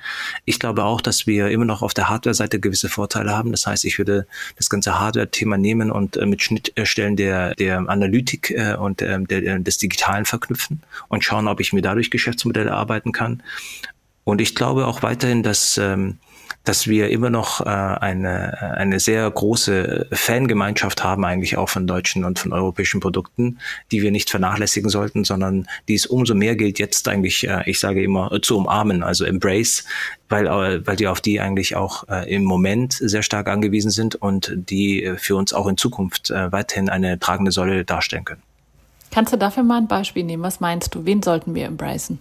Ich 0.46 0.60
glaube 0.60 0.84
auch, 0.84 1.02
dass 1.02 1.28
wir 1.28 1.50
immer 1.50 1.66
noch 1.66 1.82
auf 1.82 1.94
der 1.94 2.10
Hardware-Seite 2.10 2.60
gewisse 2.60 2.90
Vorteile 2.90 3.36
haben. 3.36 3.52
Das 3.52 3.66
heißt, 3.66 3.86
ich 3.86 3.98
würde 3.98 4.28
das 4.58 4.70
ganze 4.70 5.00
Hardware-Thema 5.00 5.58
nehmen 5.58 5.92
und 5.92 6.18
äh, 6.18 6.26
mit 6.26 6.42
Schnittstellen 6.42 7.16
der, 7.16 7.56
der 7.56 7.78
Analytik 7.90 8.52
äh, 8.52 8.76
und 8.76 9.02
äh, 9.02 9.20
der, 9.22 9.60
des 9.60 9.78
Digitalen 9.78 10.26
verknüpfen 10.26 10.82
und 11.08 11.24
schauen, 11.24 11.48
ob 11.48 11.60
ich 11.60 11.74
mir 11.74 11.82
dadurch 11.82 12.12
Geschäftsmodelle 12.12 12.74
arbeiten 12.74 13.12
kann. 13.12 13.44
Und 14.24 14.42
ich 14.42 14.56
glaube 14.56 14.88
auch 14.88 15.04
weiterhin, 15.04 15.42
dass 15.42 15.78
ähm, 15.78 16.18
dass 16.68 16.88
wir 16.88 17.10
immer 17.10 17.30
noch 17.30 17.62
äh, 17.62 17.66
eine, 17.66 18.76
eine 18.78 19.00
sehr 19.00 19.30
große 19.32 20.08
Fangemeinschaft 20.12 21.04
haben, 21.04 21.24
eigentlich 21.24 21.58
auch 21.58 21.70
von 21.70 21.88
deutschen 21.88 22.26
und 22.26 22.40
von 22.40 22.52
europäischen 22.52 23.00
Produkten, 23.00 23.60
die 23.92 24.02
wir 24.02 24.12
nicht 24.12 24.30
vernachlässigen 24.30 24.90
sollten, 24.90 25.24
sondern 25.24 25.68
die 25.88 25.96
es 25.96 26.06
umso 26.06 26.36
mehr 26.36 26.58
gilt, 26.58 26.78
jetzt 26.78 27.08
eigentlich, 27.08 27.48
äh, 27.48 27.64
ich 27.66 27.80
sage 27.80 28.04
immer, 28.04 28.34
äh, 28.34 28.42
zu 28.42 28.58
umarmen, 28.58 29.02
also 29.02 29.24
embrace, 29.24 29.86
weil, 30.28 30.48
äh, 30.48 30.86
weil 30.86 30.98
die 30.98 31.08
auf 31.08 31.22
die 31.22 31.40
eigentlich 31.40 31.78
auch 31.78 32.04
äh, 32.10 32.34
im 32.34 32.44
Moment 32.44 32.94
sehr 32.94 33.24
stark 33.24 33.48
angewiesen 33.48 33.92
sind 33.92 34.16
und 34.16 34.52
die 34.54 35.04
äh, 35.04 35.18
für 35.18 35.38
uns 35.38 35.54
auch 35.54 35.68
in 35.68 35.78
Zukunft 35.78 36.32
äh, 36.32 36.52
weiterhin 36.52 36.90
eine 36.90 37.18
tragende 37.18 37.52
Säule 37.52 37.86
darstellen 37.86 38.26
können. 38.26 38.44
Kannst 39.12 39.32
du 39.32 39.38
dafür 39.38 39.64
mal 39.64 39.78
ein 39.78 39.88
Beispiel 39.88 40.26
nehmen? 40.26 40.44
Was 40.44 40.60
meinst 40.60 40.94
du? 40.94 41.06
Wen 41.06 41.24
sollten 41.24 41.56
wir 41.56 41.66
embracen? 41.66 42.20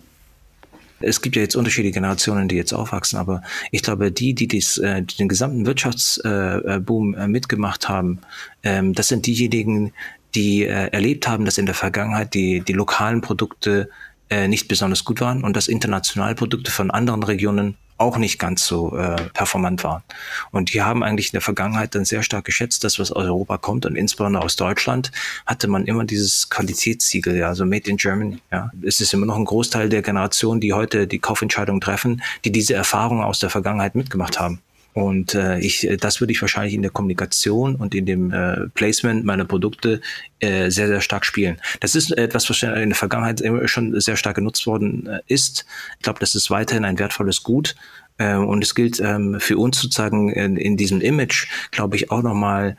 Es 1.00 1.20
gibt 1.20 1.36
ja 1.36 1.42
jetzt 1.42 1.56
unterschiedliche 1.56 1.94
Generationen, 1.94 2.48
die 2.48 2.56
jetzt 2.56 2.72
aufwachsen, 2.72 3.18
aber 3.18 3.42
ich 3.70 3.82
glaube, 3.82 4.10
die, 4.12 4.34
die, 4.34 4.48
dies, 4.48 4.78
äh, 4.78 5.02
die 5.02 5.16
den 5.16 5.28
gesamten 5.28 5.66
Wirtschaftsboom 5.66 7.14
äh, 7.14 7.28
mitgemacht 7.28 7.88
haben, 7.88 8.20
ähm, 8.62 8.92
das 8.94 9.08
sind 9.08 9.26
diejenigen, 9.26 9.92
die 10.34 10.64
äh, 10.64 10.88
erlebt 10.92 11.28
haben, 11.28 11.44
dass 11.44 11.58
in 11.58 11.66
der 11.66 11.74
Vergangenheit 11.74 12.34
die, 12.34 12.60
die 12.60 12.72
lokalen 12.72 13.20
Produkte 13.20 13.88
äh, 14.30 14.48
nicht 14.48 14.68
besonders 14.68 15.04
gut 15.04 15.20
waren 15.20 15.44
und 15.44 15.56
dass 15.56 15.68
internationale 15.68 16.34
Produkte 16.34 16.70
von 16.70 16.90
anderen 16.90 17.22
Regionen 17.22 17.76
auch 17.98 18.18
nicht 18.18 18.38
ganz 18.38 18.66
so 18.66 18.96
äh, 18.96 19.16
performant 19.32 19.82
waren. 19.84 20.02
Und 20.50 20.74
die 20.74 20.82
haben 20.82 21.02
eigentlich 21.02 21.28
in 21.28 21.32
der 21.32 21.40
Vergangenheit 21.40 21.94
dann 21.94 22.04
sehr 22.04 22.22
stark 22.22 22.44
geschätzt, 22.44 22.84
dass 22.84 22.98
was 22.98 23.10
aus 23.10 23.24
Europa 23.24 23.56
kommt 23.58 23.86
und 23.86 23.96
insbesondere 23.96 24.44
aus 24.44 24.56
Deutschland 24.56 25.12
hatte 25.46 25.68
man 25.68 25.86
immer 25.86 26.04
dieses 26.04 26.50
Qualitätssiegel, 26.50 27.36
ja, 27.36 27.48
also 27.48 27.64
Made 27.64 27.88
in 27.88 27.96
Germany. 27.96 28.38
Ja. 28.52 28.70
Es 28.82 29.00
ist 29.00 29.14
immer 29.14 29.26
noch 29.26 29.36
ein 29.36 29.44
Großteil 29.44 29.88
der 29.88 30.02
Generation, 30.02 30.60
die 30.60 30.72
heute 30.72 31.06
die 31.06 31.18
Kaufentscheidung 31.18 31.80
treffen, 31.80 32.22
die 32.44 32.52
diese 32.52 32.74
Erfahrung 32.74 33.22
aus 33.22 33.38
der 33.38 33.50
Vergangenheit 33.50 33.94
mitgemacht 33.94 34.38
haben. 34.38 34.60
Und 34.96 35.34
äh, 35.34 35.58
ich, 35.58 35.86
das 36.00 36.20
würde 36.22 36.32
ich 36.32 36.40
wahrscheinlich 36.40 36.72
in 36.72 36.80
der 36.80 36.90
Kommunikation 36.90 37.76
und 37.76 37.94
in 37.94 38.06
dem 38.06 38.32
äh, 38.32 38.66
Placement 38.72 39.26
meiner 39.26 39.44
Produkte 39.44 40.00
äh, 40.40 40.70
sehr, 40.70 40.88
sehr 40.88 41.02
stark 41.02 41.26
spielen. 41.26 41.58
Das 41.80 41.94
ist 41.94 42.16
etwas, 42.16 42.48
was 42.48 42.62
in 42.62 42.88
der 42.88 42.94
Vergangenheit 42.96 43.42
schon 43.66 44.00
sehr 44.00 44.16
stark 44.16 44.36
genutzt 44.36 44.66
worden 44.66 45.06
äh, 45.06 45.20
ist. 45.26 45.66
Ich 45.98 46.02
glaube, 46.02 46.18
das 46.20 46.34
ist 46.34 46.50
weiterhin 46.50 46.86
ein 46.86 46.98
wertvolles 46.98 47.42
Gut. 47.42 47.76
Äh, 48.16 48.36
und 48.36 48.64
es 48.64 48.74
gilt 48.74 48.98
ähm, 48.98 49.38
für 49.38 49.58
uns 49.58 49.78
sozusagen 49.82 50.30
in, 50.30 50.56
in 50.56 50.78
diesem 50.78 51.02
Image, 51.02 51.46
glaube 51.72 51.96
ich, 51.96 52.10
auch 52.10 52.22
nochmal 52.22 52.78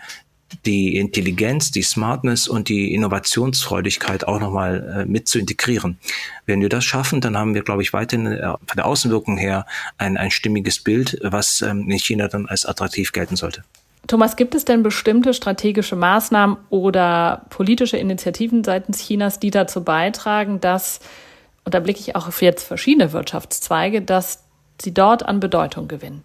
die 0.66 0.98
Intelligenz, 0.98 1.72
die 1.72 1.82
Smartness 1.82 2.48
und 2.48 2.70
die 2.70 2.94
Innovationsfreudigkeit 2.94 4.27
auch 4.27 4.39
nochmal 4.39 5.01
äh, 5.01 5.06
mit 5.06 5.27
zu 5.27 5.39
integrieren. 5.39 5.98
Wenn 6.46 6.62
wir 6.62 6.70
das 6.70 6.86
schaffen, 6.86 7.22
dann 7.22 7.38
haben 7.38 7.54
wir, 7.54 7.63
glaube 7.63 7.82
ich, 7.82 7.94
weiterhin 7.94 8.27
äh, 8.27 8.42
von 8.42 8.75
der 8.75 8.86
Außenwirkung 8.86 9.38
her 9.38 9.66
ein, 9.98 10.18
ein 10.18 10.32
stimmiges 10.32 10.80
Bild, 10.80 11.20
was 11.22 11.62
ähm, 11.62 11.89
in 11.89 12.00
China 12.00 12.27
dann 12.27 12.46
als 12.48 12.66
attraktiv 12.66 13.12
gelten 13.12 13.36
sollte. 13.36 13.63
Thomas, 14.08 14.38
gibt 14.38 14.56
es 14.56 14.63
denn 14.63 14.84
bestimmte 14.84 15.34
strategische 15.34 15.98
Maßnahmen 15.98 16.58
oder 16.70 17.46
politische 17.50 17.98
Initiativen 17.98 18.63
seitens 18.63 19.00
Chinas, 19.00 19.39
die 19.39 19.51
dazu 19.51 19.84
beitragen, 19.84 20.62
dass, 20.62 21.01
und 21.66 21.74
da 21.74 21.82
blicke 21.82 22.00
ich 22.00 22.16
auch 22.16 22.27
auf 22.27 22.42
jetzt 22.42 22.66
verschiedene 22.66 23.12
Wirtschaftszweige, 23.12 24.01
dass 24.01 24.46
sie 24.82 24.94
dort 24.94 25.24
an 25.24 25.42
Bedeutung 25.42 25.89
gewinnen? 25.89 26.24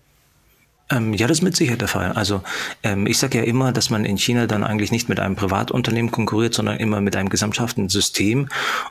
Ähm, 0.93 1.15
ja, 1.15 1.27
das 1.27 1.39
ist 1.39 1.43
mit 1.43 1.57
Sicherheit 1.57 1.81
der 1.81 1.89
Fall. 1.89 2.13
Also 2.13 2.43
ähm, 2.83 3.07
ich 3.07 3.19
sage 3.19 3.39
ja 3.39 3.45
immer, 3.45 3.73
dass 3.73 3.89
man 3.89 4.05
in 4.05 4.19
China 4.19 4.47
dann 4.47 4.63
eigentlich 4.63 4.93
nicht 4.93 5.09
mit 5.09 5.21
einem 5.21 5.37
Privatunternehmen 5.37 6.11
konkurriert, 6.11 6.55
sondern 6.55 6.77
immer 6.77 7.01
mit 7.01 7.17
einem 7.17 7.31
gesamthaften 7.31 7.89
System. 7.89 8.49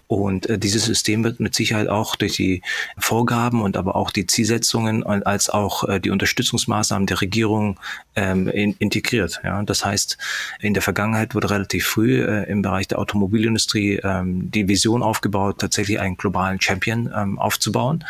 Und 0.07 0.47
äh, 0.47 0.57
dieses 0.57 0.85
System 0.85 1.23
wird 1.23 1.39
mit 1.39 1.53
Sicherheit 1.53 1.87
auch 1.87 2.15
durch 2.15 2.35
die 2.35 2.63
Vorgaben 2.97 3.61
und 3.61 3.77
aber 3.77 3.95
auch 3.95 4.11
die 4.11 4.25
Zielsetzungen 4.25 5.03
und 5.03 5.25
als 5.25 5.49
auch 5.49 5.87
äh, 5.87 5.99
die 5.99 6.09
Unterstützungsmaßnahmen 6.09 7.05
der 7.05 7.21
Regierung 7.21 7.79
ähm, 8.15 8.47
in, 8.47 8.73
integriert. 8.79 9.39
Ja, 9.43 9.61
das 9.63 9.85
heißt, 9.85 10.17
in 10.59 10.73
der 10.73 10.81
Vergangenheit 10.81 11.35
wurde 11.35 11.51
relativ 11.51 11.85
früh 11.85 12.23
äh, 12.23 12.49
im 12.49 12.61
Bereich 12.63 12.87
der 12.87 12.99
Automobilindustrie 12.99 13.99
ähm, 14.03 14.49
die 14.49 14.67
Vision 14.67 15.03
aufgebaut, 15.03 15.59
tatsächlich 15.59 15.99
einen 15.99 16.17
globalen 16.17 16.59
Champion 16.59 17.11
ähm, 17.15 17.37
aufzubauen. 17.37 18.03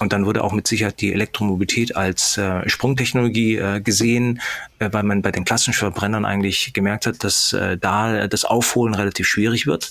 Und 0.00 0.12
dann 0.12 0.26
wurde 0.26 0.44
auch 0.44 0.52
mit 0.52 0.66
Sicherheit 0.66 1.00
die 1.00 1.12
Elektromobilität 1.12 1.96
als 1.96 2.36
äh, 2.38 2.68
Sprungtechnologie 2.68 3.56
äh, 3.56 3.80
gesehen, 3.80 4.40
äh, 4.78 4.88
weil 4.92 5.02
man 5.02 5.22
bei 5.22 5.30
den 5.30 5.44
klassischen 5.44 5.74
Verbrennern 5.74 6.24
eigentlich 6.24 6.72
gemerkt 6.72 7.06
hat, 7.06 7.24
dass 7.24 7.52
äh, 7.52 7.76
da 7.76 8.26
das 8.28 8.44
Aufholen 8.44 8.94
relativ 8.94 9.26
schwierig 9.26 9.66
wird. 9.66 9.90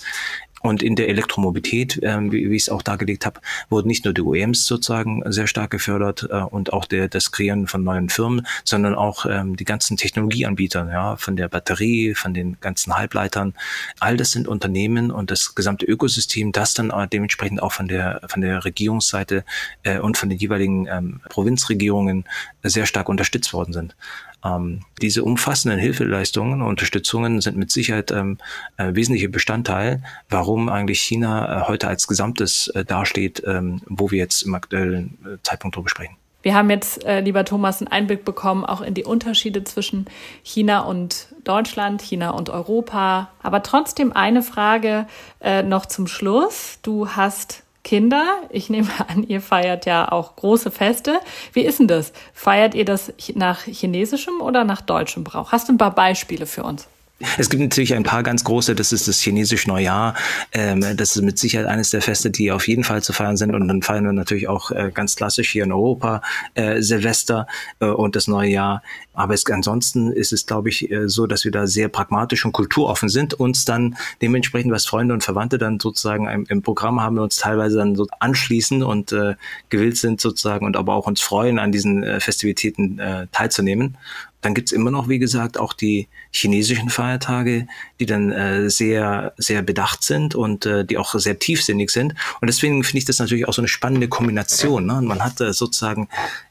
Und 0.61 0.81
in 0.81 0.95
der 0.95 1.09
Elektromobilität, 1.09 1.99
ähm, 2.03 2.31
wie, 2.31 2.49
wie 2.49 2.55
ich 2.55 2.63
es 2.63 2.69
auch 2.69 2.81
dargelegt 2.81 3.25
habe, 3.25 3.41
wurden 3.69 3.87
nicht 3.87 4.05
nur 4.05 4.13
die 4.13 4.21
OEMs 4.21 4.65
sozusagen 4.65 5.21
sehr 5.31 5.47
stark 5.47 5.71
gefördert 5.71 6.27
äh, 6.29 6.41
und 6.41 6.73
auch 6.73 6.85
der, 6.85 7.07
das 7.07 7.31
Kreieren 7.31 7.67
von 7.67 7.83
neuen 7.83 8.09
Firmen, 8.09 8.47
sondern 8.63 8.95
auch 8.95 9.25
ähm, 9.25 9.55
die 9.55 9.65
ganzen 9.65 9.97
Technologieanbieter, 9.97 10.89
ja, 10.91 11.15
von 11.17 11.35
der 11.35 11.47
Batterie, 11.47 12.15
von 12.15 12.33
den 12.33 12.57
ganzen 12.59 12.95
Halbleitern. 12.95 13.53
All 13.99 14.17
das 14.17 14.31
sind 14.31 14.47
Unternehmen 14.47 15.11
und 15.11 15.31
das 15.31 15.55
gesamte 15.55 15.85
Ökosystem, 15.85 16.51
das 16.51 16.73
dann 16.73 16.89
äh, 16.89 17.07
dementsprechend 17.07 17.61
auch 17.61 17.71
von 17.71 17.87
der 17.87 18.21
von 18.27 18.41
der 18.41 18.65
Regierungsseite 18.65 19.43
äh, 19.83 19.99
und 19.99 20.17
von 20.17 20.29
den 20.29 20.37
jeweiligen 20.37 20.87
ähm, 20.87 21.21
Provinzregierungen 21.29 22.25
sehr 22.63 22.85
stark 22.85 23.09
unterstützt 23.09 23.53
worden 23.53 23.73
sind. 23.73 23.95
Ähm, 24.43 24.81
diese 25.01 25.23
umfassenden 25.23 25.79
Hilfeleistungen, 25.79 26.61
Unterstützungen 26.61 27.41
sind 27.41 27.57
mit 27.57 27.71
Sicherheit 27.71 28.11
ähm, 28.11 28.37
äh, 28.77 28.93
wesentliche 28.93 29.29
Bestandteil, 29.29 30.03
warum 30.29 30.69
eigentlich 30.69 31.01
China 31.01 31.63
äh, 31.63 31.67
heute 31.67 31.87
als 31.87 32.07
Gesamtes 32.07 32.67
äh, 32.69 32.85
dasteht, 32.85 33.43
ähm, 33.45 33.81
wo 33.87 34.11
wir 34.11 34.19
jetzt 34.19 34.43
im 34.43 34.55
aktuellen 34.55 35.17
äh, 35.25 35.37
Zeitpunkt 35.43 35.75
darüber 35.75 35.89
sprechen. 35.89 36.15
Wir 36.43 36.55
haben 36.55 36.69
jetzt, 36.69 37.03
äh, 37.03 37.19
lieber 37.19 37.43
Thomas, 37.43 37.81
einen 37.81 37.89
Einblick 37.89 38.23
bekommen, 38.23 38.63
auch 38.63 38.81
in 38.81 38.93
die 38.93 39.03
Unterschiede 39.03 39.63
zwischen 39.65 40.05
China 40.43 40.81
und 40.81 41.27
Deutschland, 41.43 42.01
China 42.01 42.29
und 42.29 42.49
Europa. 42.49 43.31
Aber 43.43 43.63
trotzdem 43.63 44.13
eine 44.13 44.41
Frage 44.41 45.07
äh, 45.41 45.63
noch 45.63 45.87
zum 45.87 46.07
Schluss. 46.07 46.79
Du 46.83 47.09
hast 47.09 47.63
Kinder. 47.87 48.41
Ich 48.49 48.69
nehme 48.69 48.89
an, 49.07 49.23
ihr 49.23 49.39
feiert 49.39 49.85
ja 49.85 50.11
auch 50.11 50.35
große 50.35 50.71
Feste. 50.71 51.21
Wie 51.53 51.61
ist 51.61 51.79
denn 51.79 51.87
das? 51.87 52.11
Feiert 52.33 52.75
ihr 52.75 52.83
das 52.83 53.13
nach 53.33 53.61
chinesischem 53.61 54.41
oder 54.41 54.65
nach 54.65 54.81
deutschem 54.81 55.23
Brauch? 55.23 55.53
Hast 55.53 55.69
du 55.69 55.73
ein 55.73 55.77
paar 55.77 55.95
Beispiele 55.95 56.45
für 56.45 56.63
uns? 56.63 56.89
Es 57.37 57.49
gibt 57.49 57.61
natürlich 57.63 57.95
ein 57.95 58.03
paar 58.03 58.21
ganz 58.21 58.43
große, 58.43 58.75
das 58.75 58.91
ist 58.91 59.07
das 59.07 59.19
chinesische 59.19 59.67
Neujahr. 59.67 60.13
Ähm, 60.51 60.81
das 60.95 61.15
ist 61.15 61.23
mit 61.23 61.39
Sicherheit 61.39 61.67
eines 61.67 61.89
der 61.89 62.03
Feste, 62.03 62.29
die 62.29 62.51
auf 62.51 62.67
jeden 62.67 62.83
Fall 62.83 63.01
zu 63.01 63.11
feiern 63.11 63.37
sind. 63.37 63.55
Und 63.55 63.67
dann 63.67 63.81
feiern 63.81 64.05
wir 64.05 64.13
natürlich 64.13 64.47
auch 64.47 64.69
äh, 64.69 64.91
ganz 64.93 65.15
klassisch 65.15 65.49
hier 65.49 65.63
in 65.63 65.71
Europa 65.71 66.21
äh, 66.53 66.81
Silvester 66.81 67.47
äh, 67.79 67.87
und 67.87 68.15
das 68.15 68.27
neue 68.27 68.49
Jahr. 68.49 68.83
Aber 69.13 69.33
es, 69.33 69.45
ansonsten 69.47 70.11
ist 70.11 70.31
es, 70.31 70.45
glaube 70.45 70.69
ich, 70.69 70.91
äh, 70.91 71.09
so, 71.09 71.25
dass 71.25 71.43
wir 71.43 71.51
da 71.51 71.65
sehr 71.65 71.87
pragmatisch 71.89 72.45
und 72.45 72.51
kulturoffen 72.51 73.09
sind, 73.09 73.33
uns 73.33 73.65
dann 73.65 73.97
dementsprechend, 74.21 74.71
was 74.71 74.85
Freunde 74.85 75.15
und 75.15 75.23
Verwandte 75.23 75.57
dann 75.57 75.79
sozusagen 75.79 76.27
im, 76.27 76.45
im 76.49 76.61
Programm 76.61 77.01
haben, 77.01 77.15
wir 77.15 77.23
uns 77.23 77.37
teilweise 77.37 77.77
dann 77.77 77.95
so 77.95 78.05
anschließen 78.19 78.83
und 78.83 79.11
äh, 79.11 79.33
gewillt 79.69 79.97
sind 79.97 80.21
sozusagen 80.21 80.67
und 80.67 80.77
aber 80.77 80.93
auch 80.93 81.07
uns 81.07 81.21
freuen, 81.21 81.57
an 81.57 81.71
diesen 81.71 82.03
äh, 82.03 82.19
Festivitäten 82.19 83.01
teilzunehmen. 83.31 83.97
Dann 84.41 84.53
gibt's 84.53 84.71
immer 84.71 84.91
noch, 84.91 85.09
wie 85.09 85.19
gesagt, 85.19 85.57
auch 85.57 85.73
die 85.73 86.07
chinesischen 86.31 86.89
Feiertage, 86.89 87.67
die 87.99 88.05
dann 88.05 88.31
äh, 88.31 88.69
sehr, 88.69 89.33
sehr 89.37 89.61
bedacht 89.61 90.03
sind 90.03 90.35
und 90.35 90.65
äh, 90.65 90.85
die 90.85 90.97
auch 90.97 91.13
sehr 91.15 91.39
tiefsinnig 91.39 91.89
sind. 91.89 92.13
Und 92.39 92.47
deswegen 92.47 92.83
finde 92.83 92.99
ich 92.99 93.05
das 93.05 93.19
natürlich 93.19 93.47
auch 93.47 93.53
so 93.53 93.61
eine 93.61 93.67
spannende 93.67 94.07
Kombination. 94.07 94.85
Ne? 94.85 95.01
Man 95.01 95.23
hat 95.23 95.41
äh, 95.41 95.53
sozusagen 95.53 96.07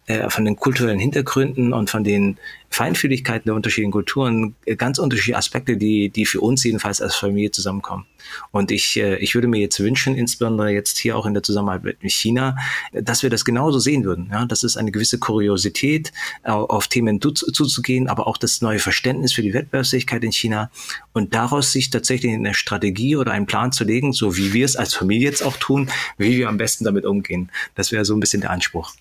äh, 0.09 0.31
von 0.31 0.45
den 0.45 0.55
kulturellen 0.55 1.01
Hintergründen 1.01 1.73
und 1.73 1.91
von 1.91 2.05
den 2.05 2.39
Feinfühligkeiten 2.71 3.47
der 3.47 3.57
unterschiedlichen 3.57 3.91
Kulturen 3.91 4.55
äh, 4.65 4.77
ganz 4.77 5.01
unterschiedliche 5.01 5.37
Aspekte, 5.37 5.77
die, 5.77 6.11
die 6.11 6.27
für 6.27 6.41
uns 6.41 6.63
jedenfalls 6.63 7.03
als 7.03 7.17
Familie 7.17 7.51
zusammenkommen. 7.51 8.07
Und 8.53 8.71
ich, 8.71 8.97
äh, 8.99 9.17
ich 9.17 9.35
würde 9.35 9.49
mir 9.49 9.59
jetzt 9.59 9.81
wünschen, 9.81 10.15
insbesondere 10.15 10.71
jetzt 10.71 10.99
hier 10.99 11.17
auch 11.17 11.27
in 11.27 11.35
der 11.35 11.43
Zusammenarbeit 11.43 11.97
mit 12.03 12.13
China, 12.13 12.57
dass 12.93 13.25
wir 13.25 13.31
das 13.31 13.45
genauso 13.45 13.81
sehen 13.81 14.05
würden. 14.05 14.29
Ja, 14.31 14.45
das 14.45 14.63
ist 14.63 14.77
eine 14.77 14.93
gewisse 14.93 15.19
Kuriosität, 15.19 16.13
auf 16.45 16.87
Themen 16.87 17.21
zuzugehen, 17.21 18.09
aber 18.09 18.29
auch 18.29 18.37
das 18.37 18.63
neue 18.63 18.79
Verständnis 18.79 19.33
für 19.33 19.43
die 19.43 19.55
Wettbewerbsfähigkeit 19.55 20.23
in 20.23 20.31
China 20.31 20.71
und 21.15 21.35
daraus 21.35 21.73
sich 21.73 21.91
tatsächlich 21.91 22.33
eine 22.33 22.55
Strategie 22.55 23.17
oder 23.17 23.33
einen 23.33 23.47
Plan 23.47 23.73
zu 23.73 23.83
legen, 23.83 24.13
so 24.13 24.37
wie 24.37 24.53
wir 24.53 24.65
es 24.65 24.77
als 24.77 24.95
Familie 24.95 25.29
jetzt 25.29 25.43
auch 25.43 25.57
tun, 25.57 25.89
wie 26.17 26.37
wir 26.37 26.49
am 26.49 26.59
besten 26.59 26.85
damit 26.85 27.05
umgehen. 27.05 27.51
Das 27.75 27.91
wäre 27.91 28.05
so 28.05 28.15
ein 28.15 28.21
bisschen 28.21 28.41
der 28.41 28.51
Anspruch. 28.51 28.93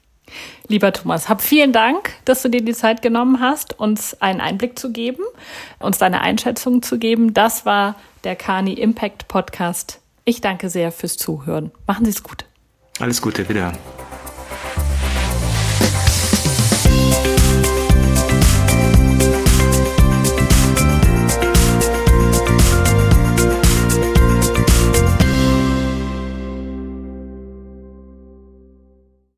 Lieber 0.68 0.92
Thomas, 0.92 1.30
hab 1.30 1.42
vielen 1.42 1.72
Dank, 1.72 2.12
dass 2.26 2.42
du 2.42 2.50
dir 2.50 2.62
die 2.62 2.74
Zeit 2.74 3.02
genommen 3.02 3.40
hast, 3.40 3.80
uns 3.80 4.20
einen 4.22 4.42
Einblick 4.42 4.80
zu 4.80 4.92
geben, 4.92 5.24
uns 5.80 5.98
deine 5.98 6.22
Einschätzung 6.22 6.82
zu 6.82 6.98
geben. 6.98 7.34
Das 7.34 7.66
war 7.66 7.96
der 8.24 8.36
Kani 8.36 8.74
Impact 8.74 9.28
Podcast. 9.28 10.00
Ich 10.24 10.42
danke 10.42 10.70
sehr 10.70 10.92
fürs 10.92 11.18
Zuhören. 11.18 11.72
Machen 11.86 12.06
Sie 12.06 12.12
es 12.12 12.24
gut. 12.24 12.46
Alles 13.00 13.22
Gute, 13.22 13.48
wieder. 13.48 13.74